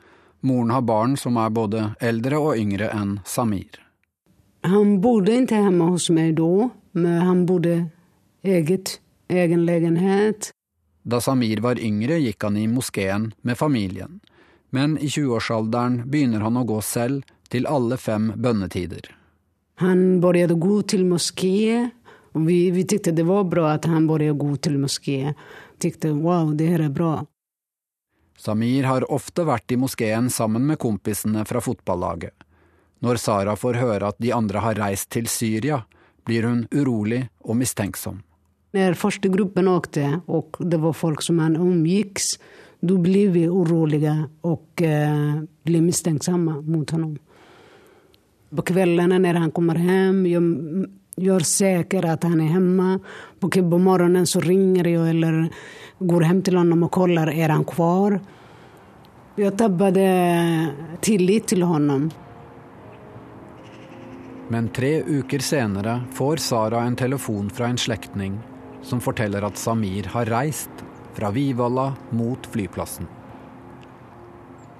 [0.42, 3.78] Moren har barn som er både eldre og yngre enn Samir.
[4.66, 7.76] Han bodde ikke hjemme hos meg da, men han bodde
[8.42, 8.98] eget,
[9.30, 10.50] egen lägenhet.
[11.06, 14.18] Da Samir var yngre, gikk han i moskeen med familien.
[14.74, 19.06] Men i 20-årsalderen begynner han å gå selv til alle fem bønnetider.
[19.78, 21.92] Han begynte gå til moskeen.
[22.34, 25.38] vi, vi tykte det var bra at han begynte gå til moskeen.
[25.78, 27.14] Tykte wow, det her er bra.
[28.36, 32.34] Samir har ofte vært i moskeen sammen med kompisene fra fotballaget.
[32.98, 35.84] Når Sara får høre at de andre har reist til Syria,
[36.26, 38.25] blir hun urolig og mistenksom.
[38.76, 42.20] Når første gruppen åkte, og det var folk som han omgikk,
[42.84, 44.12] da ble vi urolige
[44.44, 47.14] og eh, ble mistenksomme mot ham.
[48.52, 52.98] På kveldene når han kommer hjem, jeg gjør sikker at han er hjemme.
[53.40, 55.38] På, på morgenen så ringer jeg eller
[55.98, 58.18] går hjem til ham og koller er han kvar.
[59.36, 59.98] Jeg tappet
[61.04, 62.10] tillit til ham.
[64.52, 68.36] Men tre uker senere får Sara en telefon fra en slektning
[68.86, 70.84] som forteller at Samir har reist
[71.16, 73.08] fra Vivalla mot flyplassen.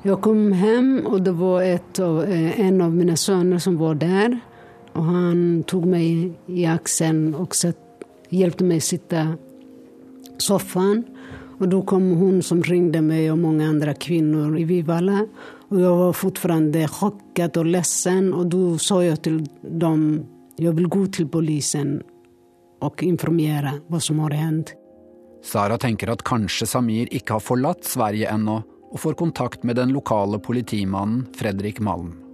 [0.06, 4.36] Jeg kom hjem, og det var et, en av mine sønner som var der.
[4.94, 7.56] Og han tok meg i aksen og
[8.30, 11.02] hjalp meg å sitte i sofaen.
[11.56, 15.24] Og da kom hun som ringte meg, og mange andre kvinner i Vivalla.
[15.72, 20.02] Og jeg var fortsatt sjokket og ledsen, og da sa jeg til dem
[20.56, 22.04] jeg vil gå til politiet
[22.84, 24.74] og informere hva som har hendt.
[25.46, 29.92] Sara tenker at kanskje Samir ikke har forlatt Sverige ennå, og får kontakt med den
[29.94, 32.25] lokale politimannen Fredrik Malm.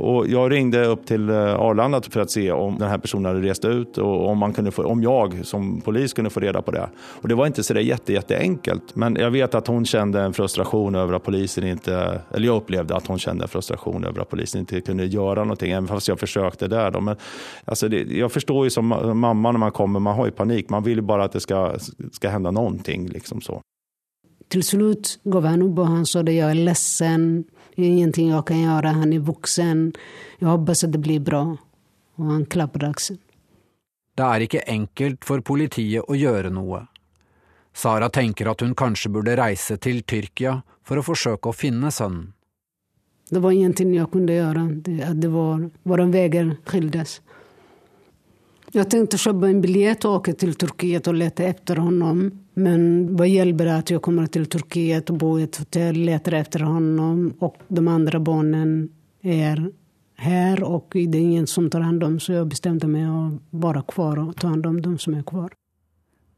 [0.00, 3.48] Och jag ringde upp till eh, Arlanda för att se om den här personen hade
[3.48, 6.70] rest ut och om, man kunde få, om jag som polis kunde få reda på
[6.70, 6.88] det.
[6.96, 8.96] Och det var inte så jätte, jätteenkelt.
[8.96, 12.96] Men jag vet att hon kände en frustration över att polisen inte, eller jag upplevde
[12.96, 16.20] att hon kände en frustration över att polisen inte kunde göra någonting, även fast jag
[16.20, 16.90] försökte där.
[16.90, 17.00] Då.
[17.00, 17.16] Men
[17.64, 20.70] alltså det, jag förstår ju som mamma när man kommer, man har ju panik.
[20.70, 21.74] Man vill ju bara att det ska,
[22.12, 23.08] ska hända någonting.
[23.08, 23.62] Liksom så.
[24.50, 27.44] Til slutt gav han upp og han sa att jeg er ledsen,
[27.80, 29.82] det er ingenting jeg kan gjøre, han er voksen,
[30.40, 31.42] jeg håper at det blir bra.
[32.20, 33.20] Og han klappet akselen.
[34.18, 36.82] Det er ikke enkelt for politiet å gjøre noe.
[37.72, 42.34] Sara tenker at hun kanskje burde reise til Tyrkia for å forsøke å finne sønnen.
[43.30, 47.20] Det var ingenting jeg kunne gjøre, det, det var, våre veier skiltes.
[48.70, 52.20] Jeg tenkte kjøpe en billett og åke til Turkiet og lete etter ham.
[52.54, 52.84] Men
[53.18, 56.66] hva hjelper det at jeg kommer til Turkiet og bor i et hotell, leter etter
[56.68, 56.86] ham,
[57.42, 58.62] og de andre barna
[59.26, 59.64] er
[60.20, 63.24] her, og det er ingen som tar hånd om, så jeg bestemte meg å
[63.58, 65.50] være kvar og ta hånd om dem som er kvar.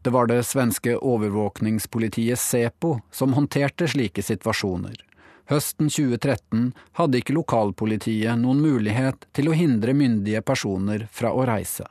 [0.03, 4.97] Det var det svenske overvåkningspolitiet Sepo som håndterte slike situasjoner.
[5.51, 11.91] Høsten 2013 hadde ikke lokalpolitiet noen mulighet til å hindre myndige personer fra å reise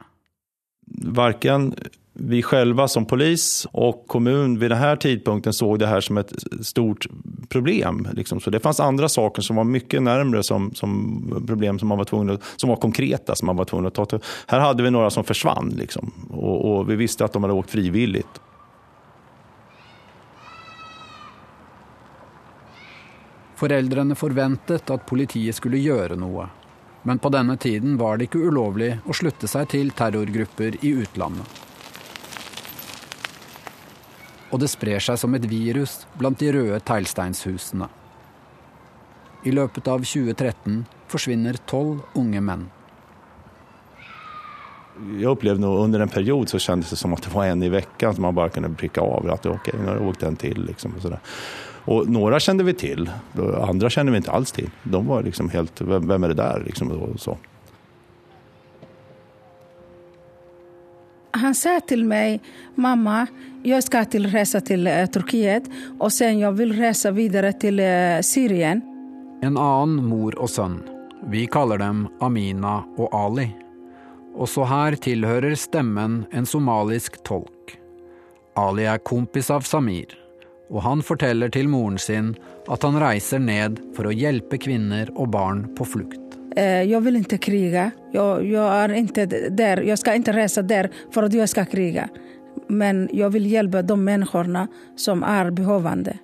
[0.93, 1.75] varken
[2.13, 6.33] vi själva som polis och kommun vid den här tidpunkten såg det här som ett
[6.61, 7.07] stort
[7.49, 8.07] problem.
[8.13, 8.39] Liksom.
[8.39, 12.05] Så det fanns andra saker som var mycket närmre som, som problem som man var
[12.05, 14.19] tvungen att, som var konkreta som man var tvungen att ta till.
[14.47, 16.11] Här hade vi några som försvann liksom.
[16.29, 18.41] och, och vi visste att de hade åkt frivilligt.
[23.55, 26.47] Foreldrene forventet at politiet skulle gjøre noe,
[27.03, 31.61] men på denne tiden var det ikke ulovlig å slutte seg til terrorgrupper i utlandet.
[34.51, 37.87] Og det sprer seg som et virus blant de røde teglsteinshusene.
[39.47, 42.67] I løpet av 2013 forsvinner tolv unge menn.
[45.17, 47.71] Jeg opplevde noe, Under en period så kjentes det som at det var en i
[47.71, 49.29] uka som man bare kunne prikke av.
[49.33, 50.65] At ok, nå har jeg åkt en til.
[50.67, 51.17] Liksom, og
[51.85, 53.09] och några kände vi till,
[53.61, 54.69] andra kände vi inte alls till.
[54.83, 56.63] De var liksom helt, vem, vem är det där?
[56.65, 57.37] Liksom, och så.
[61.31, 62.41] Han sa till mig,
[62.75, 63.27] mamma,
[63.63, 65.63] jag ska till resa till eh, Turkiet
[65.99, 68.81] och sen jag vill resa vidare till eh, Syrien.
[69.41, 70.83] En annen mor og sønn.
[71.33, 73.47] Vi kaller dem Amina og Ali.
[74.37, 77.73] Også her tilhører stemmen en somalisk tolk.
[78.53, 80.13] Ali er kompis av Samir,
[80.71, 82.33] og han forteller til moren sin
[82.71, 86.19] at han reiser ned for å hjelpe kvinner og barn på flukt.
[86.55, 87.85] Jeg vil ikke krige.
[88.11, 89.81] Jeg, jeg, ikke är der där.
[89.81, 91.65] jag ska inte resa där för att jag ska.
[92.67, 96.17] Men jeg vil hjelpe de menneskene som er behovende.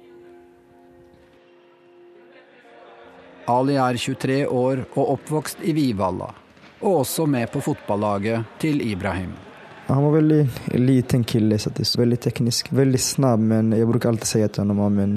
[3.48, 6.34] Ali er 23 år og oppvokst i Vivalla,
[6.82, 9.47] og også med på fotballaget til Ibrahim.
[9.88, 11.86] Han var veldig liten kille, så det
[12.20, 12.72] teknisk.
[12.76, 15.14] Veldig snabb, men jeg bruker alltid si til honom men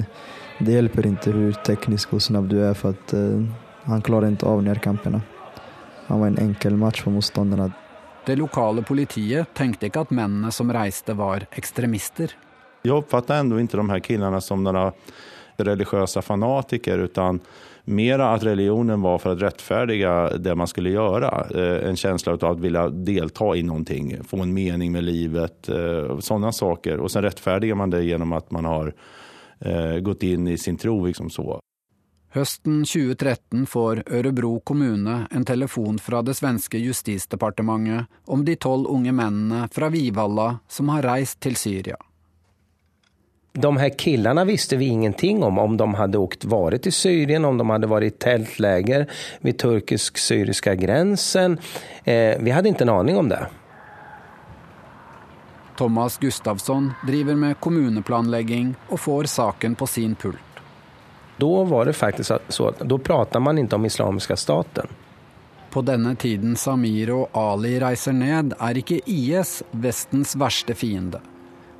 [0.63, 3.43] det hjelper ikke hvor teknisk og snabb du er, for at, uh,
[3.89, 5.19] han klarer ikke av nærkampene.
[6.07, 7.71] Han var en enkel match for motstanderne.
[8.25, 12.35] Det lokale politiet tenkte ikke at mennene som reiste var ekstremister.
[12.85, 14.93] Jeg oppfattet ändå ikke de her guttene som noen
[15.61, 17.41] religiøse fanatiker utan
[17.83, 21.47] mera att religionen var för att rättfärdiga det man skulle göra.
[21.55, 26.21] Eh, En känsla av att vilja delta i någonting, få en mening med livet, sånne
[26.21, 26.99] sådana saker.
[26.99, 28.93] Och sen rättfärdigar man det genom att man har
[29.59, 31.59] eh, gått in i sin tro liksom så.
[32.33, 39.11] Høsten 2013 får Ørebro kommune en telefon fra det svenske justisdepartementet om de tolv unge
[39.11, 41.97] mennene fra Vivalla som har reist til Syria.
[43.53, 47.57] De här killarna visste vi ingenting om, om de hade åkt, varit i Syrien, om
[47.57, 49.07] de hade varit i tältläger
[49.39, 51.57] vid turkisk-syriska gränsen.
[52.03, 53.47] Eh, vi hadde ikke en aning om det.
[55.77, 60.37] Thomas Gustavsson driver med kommuneplanlegging og får saken på sin pult.
[61.37, 64.87] Da var det faktisk så at da pratar man ikke om islamiske staten.
[65.71, 71.21] På denne tiden Samir og Ali reiser ned, er ikke IS Vestens verste fiende.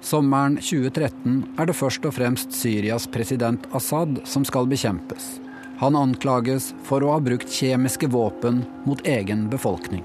[0.01, 5.37] Sommeren 2013 er det først og fremst Syrias president Assad som skal bekjempes.
[5.81, 10.03] Han anklages for å ha brukt kjemiske våpen mot egen befolkning.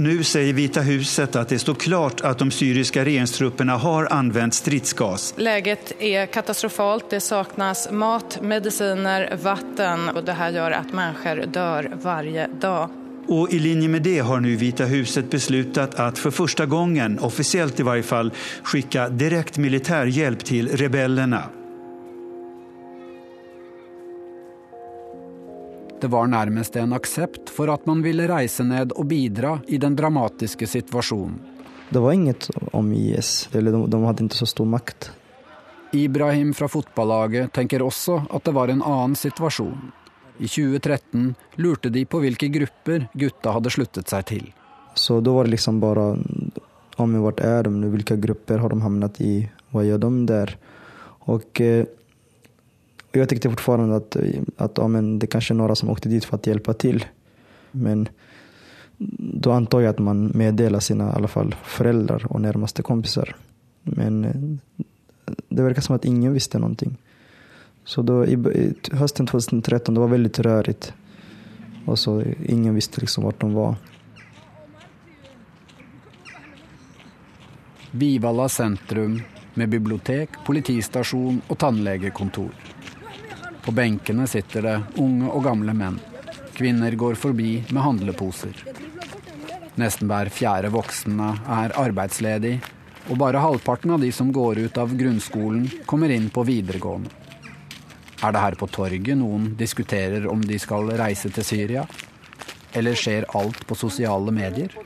[0.00, 5.34] Nå sier Hvite huset at det står klart at de syriske regeringstrupperna har anvendt stridsgas.
[5.36, 7.10] Läget er katastrofalt.
[7.12, 13.01] Det saknes mat, medisiner, vatten Og det gjør at mennesker dør hver varje dag.
[13.28, 17.80] Och i linje med det har nu Vita huset beslutat att för första gången, officiellt
[17.80, 21.42] i varje fall, skicka direkt militär hjälp till rebellerna.
[26.00, 29.96] Det var nærmest en aksept for at man ville reise ned og bidra i den
[29.96, 31.38] dramatiske situasjonen.
[31.90, 35.10] Det var inget om IS, eller de, de ikke inte så stor makt.
[35.92, 39.92] Ibrahim fra fotballaget tenker også at det var en annen situasjon.
[40.42, 44.48] I 2013 lurte de på hvilke grupper gutta hadde sluttet seg til.
[44.98, 46.06] Så da var det liksom bare
[47.00, 49.34] om men er de hvilke grupper har de havnet i?
[49.72, 50.54] hva gjør de der?
[51.32, 51.86] Og eh,
[53.12, 54.16] jeg tenkte fortfarande at,
[54.60, 57.02] at amen, det er noen som åkte dit for å hjelpe til.
[57.72, 58.06] Men
[58.98, 63.34] da antar jeg at man meddeler sine i alle fall foreldre og nærmeste kompiser.
[63.88, 64.84] Men eh,
[65.48, 66.96] det virker som at ingen visste någonting.
[67.84, 70.92] Så då, i, i hösten 2013 det var väldigt rörigt.
[71.86, 73.74] Och så ingen visste liksom vart de var.
[77.90, 79.22] Vivalla sentrum
[79.54, 82.50] med bibliotek, politistasjon og tannlegekontor.
[83.64, 86.00] På benkene sitter det unge og gamle menn.
[86.54, 88.56] Kvinner går forbi med handleposer.
[89.74, 92.56] Nesten hver fjerde voksne er arbeidsledig,
[93.10, 97.21] og bare halvparten av de som går ut av grunnskolen, kommer inn på videregående.
[98.22, 101.82] Er det her på torget noen diskuterer om de skal reise til Syria?
[102.72, 104.76] Eller skjer alt på sosiale medier?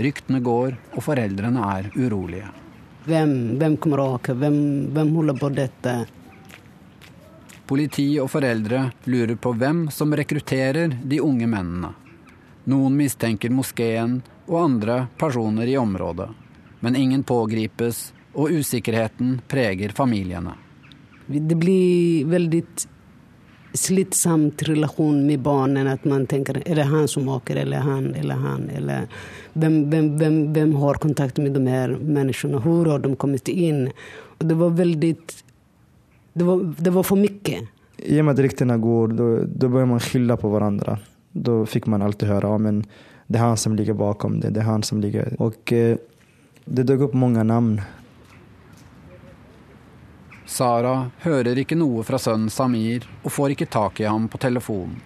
[0.00, 2.48] Ryktene går, og foreldrene er urolige.
[3.04, 4.34] Hvem, hvem kommer å åke?
[4.40, 4.56] Hvem,
[4.96, 5.94] hvem holder på dette?
[7.68, 11.92] Politi og foreldre lurer på hvem som rekrutterer de unge mennene.
[12.66, 16.32] Noen mistenker moskeen og andre personer i området.
[16.80, 20.56] Men ingen pågripes, og usikkerheten preger familiene.
[21.26, 22.62] Det blir veldig
[23.76, 25.88] slitsamt relasjon med barnen.
[25.90, 28.68] At man tenker er det han som åker, eller han, eller han?
[28.70, 29.08] Eller
[29.54, 32.62] hvem, hvem, hvem, hvem har kontakt med de her menneskene?
[32.64, 33.88] Hvor har de kommet inn?
[34.38, 35.16] Og det var veldig
[36.36, 37.60] det var, det var for mye.
[37.96, 39.14] I og med at ryktene går,
[39.48, 40.98] da bør man skylde på hverandre.
[41.32, 42.72] Da fikk man alltid høre ja
[43.26, 45.32] det er han som ligger bakom det, det er han som ligger...
[45.42, 45.98] Og eh,
[46.66, 47.80] det dukket opp mange namn.
[50.46, 55.00] Sara hører ikke noe fra sønnen Samir og får ikke tak i ham på telefonen.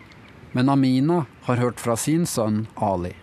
[0.52, 3.14] Men Amina har hørt fra sin sønn Ali.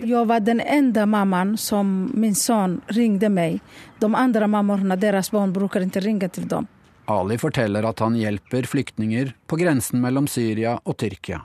[0.00, 3.60] Jeg var den enda mammaen som min sønn ringde meg.
[4.00, 6.68] De andre mammaene deres barn bruker ikke ringe til dem.
[7.08, 11.42] Ali forteller at han hjelper flyktninger på grensen mellom Syria og Tyrkia.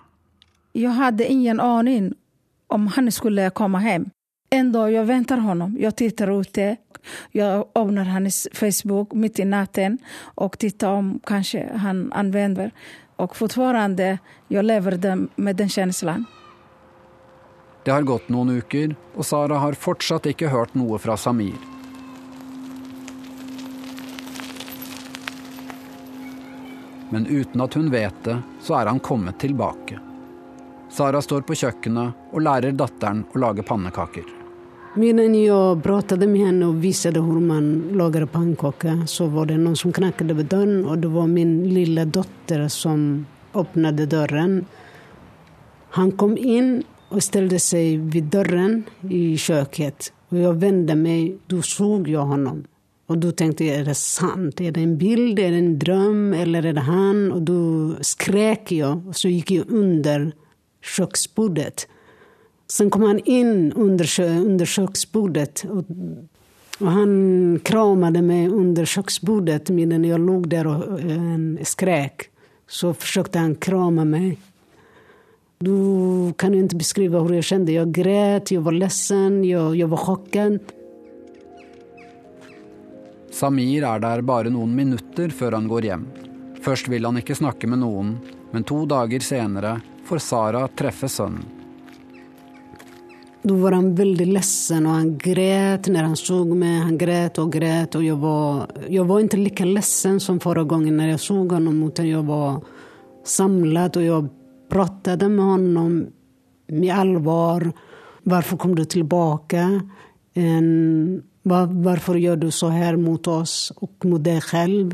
[0.74, 2.14] Jeg hadde ingen aning
[2.72, 4.10] om han skulle komme hem.
[4.54, 5.78] En dag jag väntar honom.
[5.80, 6.78] Jag tittar ute.
[7.32, 12.72] Jag öppnar hans Facebook mitt i natten och tittar om kanske han använder.
[13.16, 16.26] Och fortfarande jag lever med den känslan.
[17.84, 21.56] Det har gått noen uker, og Sara har fortsatt ikke hørt noe fra Samir.
[27.10, 29.98] Men uten at hun vet det, så er han kommet tilbake.
[30.92, 34.41] Sara står på kjøkkenet og lærer datteren å lage pannekaker.
[34.96, 39.76] Medan jag pratade med henne och visade hur man lagar pannkaka så var det någon
[39.76, 44.66] som knackade på dörren och det var min lilla dotter som öppnade dörren.
[45.90, 50.14] Han kom in och ställde sig vid dörren i köket.
[50.30, 52.64] Och jag vände mig, då såg jag honom.
[53.08, 54.62] Och då tänkte jag, är det sant?
[54.62, 55.40] Är det en bild?
[55.40, 56.34] Är det en dröm?
[56.34, 57.32] Eller är det han?
[57.32, 60.32] Och då skrek jag och så gick jag under
[60.82, 61.88] köksbordet.
[62.72, 65.66] Sen kom han in under, under köksbordet.
[65.70, 65.86] Och,
[66.88, 72.30] han kramade mig under köksbordet medan jag låg där och eh, skrek.
[72.68, 74.38] Så försökte han krama mig.
[75.58, 77.72] Du kan inte beskriva hur jag kände.
[77.72, 80.60] Jag grät, jag var ledsen, jeg, jeg var chockad.
[83.32, 86.04] Samir er der bare noen minutter før han går hjem.
[86.64, 88.20] Først vil han ikke snakke med noen,
[88.52, 91.61] men to dager senere får Sara treffe sønnen.
[93.44, 96.76] Då var han veldig ledsen og han gret når han så meg.
[96.86, 100.86] Han gret og gret, og jeg var, jeg var ikke like ledsen som forrige gang
[100.94, 102.60] når jeg så ham, men jeg var
[103.26, 104.30] samlet, og jeg
[104.70, 105.96] pratet med ham
[106.70, 107.66] med alvor.
[108.24, 109.64] Hvorfor kom du tilbake?
[111.44, 114.94] Hvorfor gjør du så her mot oss og mot deg selv?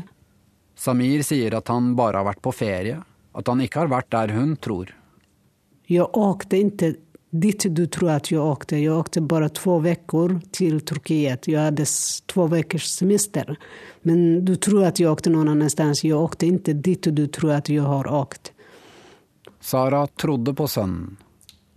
[0.78, 2.96] Samir sier at han bare har vært på ferie,
[3.36, 4.94] at han ikke har vært der hun tror.
[5.88, 6.94] Jeg åkte inte
[7.30, 8.78] dit du tror at jeg åkte.
[8.80, 11.48] Jeg åkte bare to uker til Turkiet.
[11.48, 11.84] Jeg hadde
[12.26, 13.56] to ukers semester.
[14.02, 16.04] Men du tror at jeg åkte noen annensteds.
[16.04, 18.52] Jeg åkte ikke dit du tror at jeg har åkt.
[19.60, 21.16] Sara trodde på sønnen.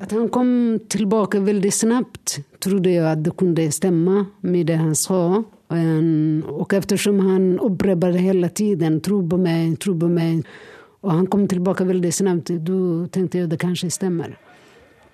[0.02, 4.96] At han kom tilbake veldig snabbt trodde jeg at det kunne stemme med det han
[4.98, 5.42] sa.
[5.42, 10.44] Og ettersom han opprepet hele tiden, tro på meg, tro på meg',
[11.02, 14.36] og han kom tilbake veldig snabbt, da tenkte jeg at det kanskje stämmer.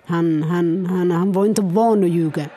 [0.08, 2.48] Han, han, han, han var inte van att ljuga.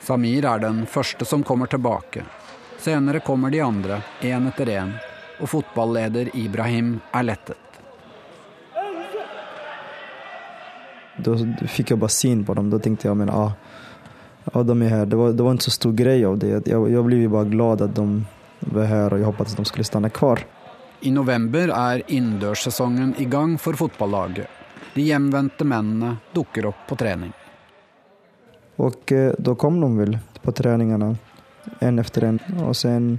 [0.00, 2.22] Samir er den første som kommer tilbake.
[2.78, 4.90] Senere kommer de andre, én etter én,
[5.40, 7.78] og fotballeder Ibrahim er lettet.
[11.16, 11.34] Da
[11.66, 12.68] fikk jeg bare syn på dem.
[12.70, 13.54] Da tenkte jeg men ah,
[14.52, 15.06] ah, de er her.
[15.06, 16.52] Det var, det var en så stor greie av det.
[16.68, 18.06] Jeg, jeg ble bare glad at de
[18.74, 20.44] var her, og jeg håpet at de skulle stå kvar.
[21.04, 24.48] I november er innendørssesongen i gang for fotballaget.
[24.94, 27.34] De hjemvendte mennene dukker opp på trening.
[28.80, 31.10] Og da kom de vel på treningene,
[31.84, 32.40] en efter en.
[32.64, 33.18] Och sen,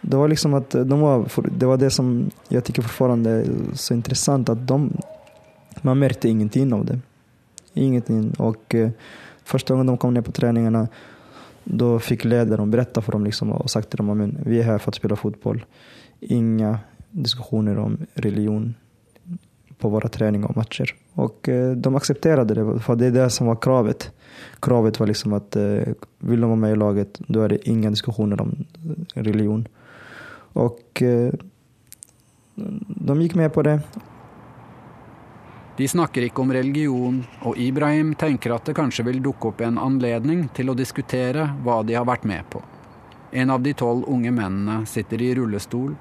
[0.00, 3.94] det var liksom at de var, det var det som jeg syns fortsatt er så
[3.94, 4.80] interessant, at de,
[5.82, 7.00] man merket ingenting av det.
[7.74, 8.32] Ingenting.
[8.38, 8.56] Og
[9.44, 10.86] første gang de kom ned på treningene,
[11.64, 14.80] da fikk lederen berätta for dem liksom, og sagt til dem, at vi er her
[14.80, 15.60] for å spille fotball.
[16.20, 16.78] Inga
[17.10, 18.74] diskussioner om religion
[19.78, 20.94] på våra träningar och matcher.
[21.14, 24.12] Och eh, de accepterade det, för det är det som var kravet.
[24.60, 25.82] Kravet var liksom att eh,
[26.18, 28.64] vill de vara med i laget, då är det inga diskussioner om
[29.14, 29.68] religion.
[30.52, 31.32] Och eh,
[32.86, 33.80] de gikk med på det.
[35.76, 39.78] De snakker ikke om religion, og Ibrahim tenker at det kanskje vil dukke opp en
[39.80, 42.60] anledning til å diskutere hva de har vært med på.
[43.32, 45.94] En av de tolv unge mennene sitter i rullestol,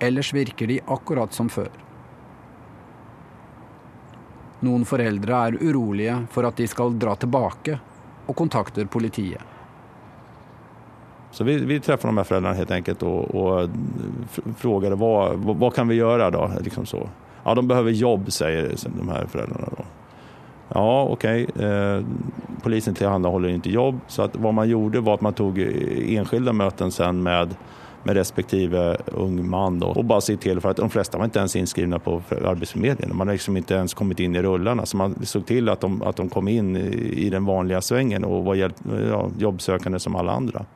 [0.00, 1.70] ellers virker de akkurat som før.
[4.60, 7.78] Noen foreldre er urolige for at de skal dra tilbake,
[8.28, 9.42] og kontakter politiet.
[11.30, 15.88] Så vi, vi treffer de her foreldrene helt enkelt og, og spør hva, vad kan
[15.88, 16.30] vi gjøre.
[16.34, 16.48] da?
[16.64, 17.04] Liksom så.
[17.44, 19.70] Ja, de behøver jobb sier de her foreldrene.
[19.76, 19.86] da.
[20.74, 21.46] Ja, okej.
[21.56, 22.04] Eh,
[22.62, 24.00] polisen tillhandahåller inte jobb.
[24.06, 27.54] Så att vad man gjorde var att man tog enskilde enskilda möten sen med,
[28.02, 31.38] med respektive ung man då, och bara se till för att de flesta var inte
[31.38, 33.16] ens inskrivna på Arbetsförmedlingen.
[33.16, 34.86] Man har liksom inte ens kommit in i rullarna.
[34.86, 38.44] Så man såg till att de, att de kom in i, den vanliga svängen och
[38.44, 38.76] var hjälp,
[39.10, 40.66] ja, jobbsökande som alla andra.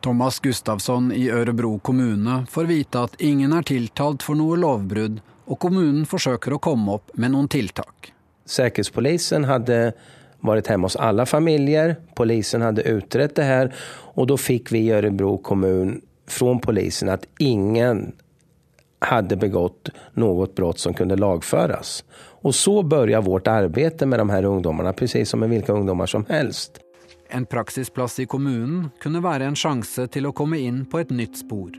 [0.00, 5.58] Thomas Gustavsson i Ørebro kommune får vite at ingen er tiltalt for noe lovbrudd, og
[5.60, 8.14] kommunen forsøker å komme opp med noen tiltak.
[8.48, 9.92] Sikkerhetspolisen hadde
[10.40, 11.98] vært hjemme hos alle familier.
[12.16, 13.74] Polisen hadde utrett det her.
[14.16, 15.98] Og da fikk vi i Ørebro kommun
[16.30, 18.12] fra polisen at ingen
[19.00, 22.00] hadde begått noe brott som kunne lagføres.
[22.44, 26.24] Og så begynte vårt arbeid med de her ungdommene, akkurat som med hvilke ungdommer som
[26.28, 26.80] helst.
[27.30, 31.38] En praksisplass i kommunen kunne være en sjanse til å komme inn på et nytt
[31.44, 31.70] spor.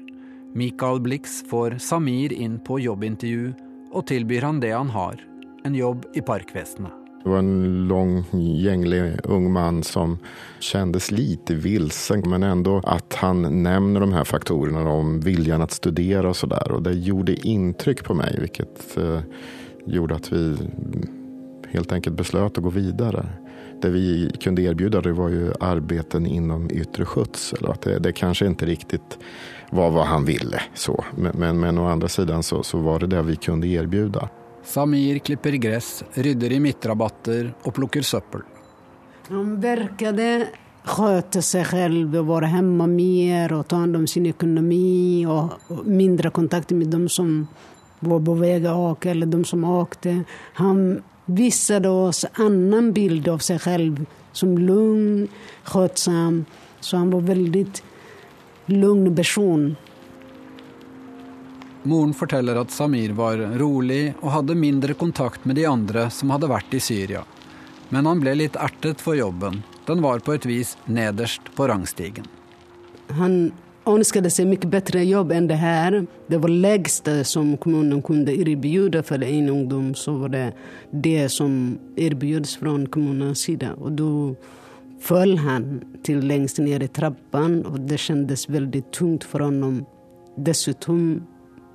[0.56, 3.52] Mikael Blix får Samir inn på jobbintervju,
[3.91, 5.20] og tilbyr han det han har,
[5.68, 7.01] en jobb i parkvesenet.
[7.24, 10.17] Det var en lång, gänglig ung man som
[10.59, 16.30] kändes lite vilsen, men ändå att han nämner de här faktorerna om viljan att studera
[16.30, 16.72] och sådär.
[16.72, 19.19] Och det gjorde intryck på mig, vilket eh,
[19.86, 20.57] gjorde att vi
[21.69, 23.26] helt enkelt beslöt att gå vidare.
[23.82, 27.67] Det vi kunde erbjuda var ju arbeten inom yttre skjøtsel.
[27.84, 29.19] Det, det kanske inte riktigt
[29.72, 30.61] var vad han ville.
[30.74, 31.05] Så.
[31.15, 34.30] Men, men, men å andra sidan så, så var det det vi kunde erbjuda.
[34.64, 38.43] Samir klipper gress, rydder i midtrabatter og plukker søppel.
[39.30, 40.47] Han verkade
[40.84, 46.30] sköta seg selv och vara hemma mer och ta hand om sin økonomi og mindre
[46.30, 47.47] kontakt med de som
[47.99, 50.24] var på väg att åka eller de som åkte.
[50.53, 55.28] Han visade oss annan bild av seg selv som lugn,
[55.64, 56.45] skötsam.
[56.80, 57.68] Så han var veldig
[58.66, 59.76] lugn person.
[61.84, 66.49] Moren forteller at Samir var rolig og hadde mindre kontakt med de andre som hadde
[66.51, 67.23] vært i Syria.
[67.89, 69.63] Men han ble litt ertet for jobben.
[69.88, 72.27] Den var på et vis nederst på rangstigen.
[73.17, 73.51] Han
[73.89, 76.03] ønsket seg mye bedre jobb enn det her.
[76.29, 79.91] Det var lägsta som kommunen kunne erbjuda for en ungdom.
[79.97, 80.45] Så var det
[80.91, 83.73] det som tilbys fra kommunens side.
[83.82, 84.11] Og da
[85.01, 89.86] föll han till längst ner i trappan och det kändes veldig tungt for honom.
[90.38, 91.27] Dessutom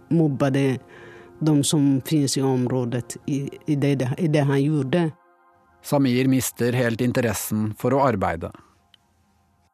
[0.09, 0.79] mobbade
[1.39, 5.11] de som finnes i området i, i, det, i det han gjorde.
[5.83, 8.51] Samir mister helt interessen for å arbeide.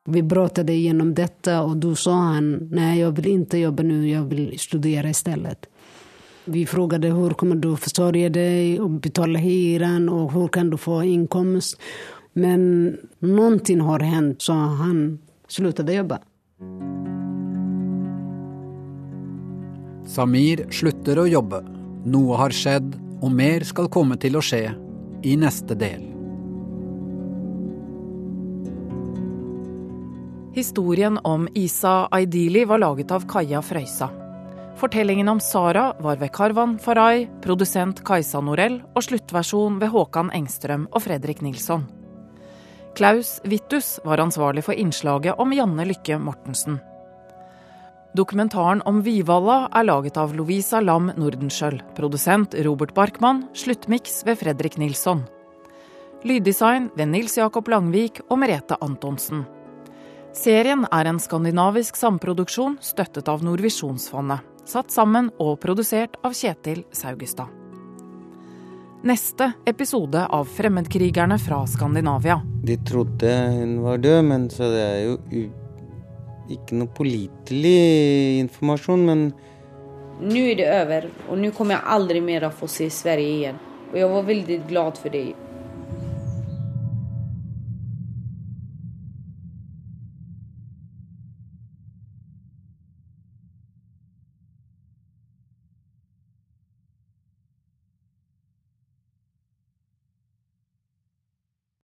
[0.05, 4.24] Vi pratet gjennom dette, og da sa han nei, jeg vil ikke jobbe nå, jeg
[4.33, 5.68] vil studere i stedet.
[6.45, 11.05] Vi frågade hvordan kommer du forsørge deg og betale hyren, og hvor kan du få
[11.07, 11.78] inkomst.
[12.35, 15.05] Men noe har hendt, så han
[15.47, 16.22] sluttet å jobba.
[20.13, 21.63] Samir slutter å jobbe.
[22.13, 22.91] Noe har skjedd,
[23.23, 24.67] og mer skal komme til å skje
[25.25, 26.03] i neste del.
[30.53, 34.11] Historien om Isa Aidili var laget av Kaja Frøysa.
[34.77, 40.89] Fortellingen om Sara var ved Karvan Farai, produsent Kajsa Norell og sluttversjon ved Håkan Engstrøm
[40.93, 41.87] og Fredrik Nilsson.
[42.99, 46.83] Klaus Vittus var ansvarlig for innslaget om Janne Lykke Mortensen.
[48.13, 54.77] Dokumentaren om Vivalla er laget av Lovisa Lam Nordenskjøld, produsent Robert Barkmann, sluttmiks ved Fredrik
[54.77, 55.23] Nilsson.
[56.29, 59.47] Lyddesign ved Nils Jakob Langvik og Merete Antonsen.
[60.37, 64.45] Serien er en skandinavisk samproduksjon støttet av Nordvisjonsfondet.
[64.69, 67.49] Satt sammen og produsert av Kjetil Saugestad.
[69.09, 72.43] Neste episode av Fremmedkrigerne fra Skandinavia.
[72.63, 75.19] De trodde hun var død, men så det er jo
[76.51, 79.26] ikke noe pålitelig informasjon, men
[80.22, 83.57] Nå er det over, og nå kommer jeg aldri mer å få se Sverige igjen.
[83.90, 85.32] Og jeg var veldig glad for det.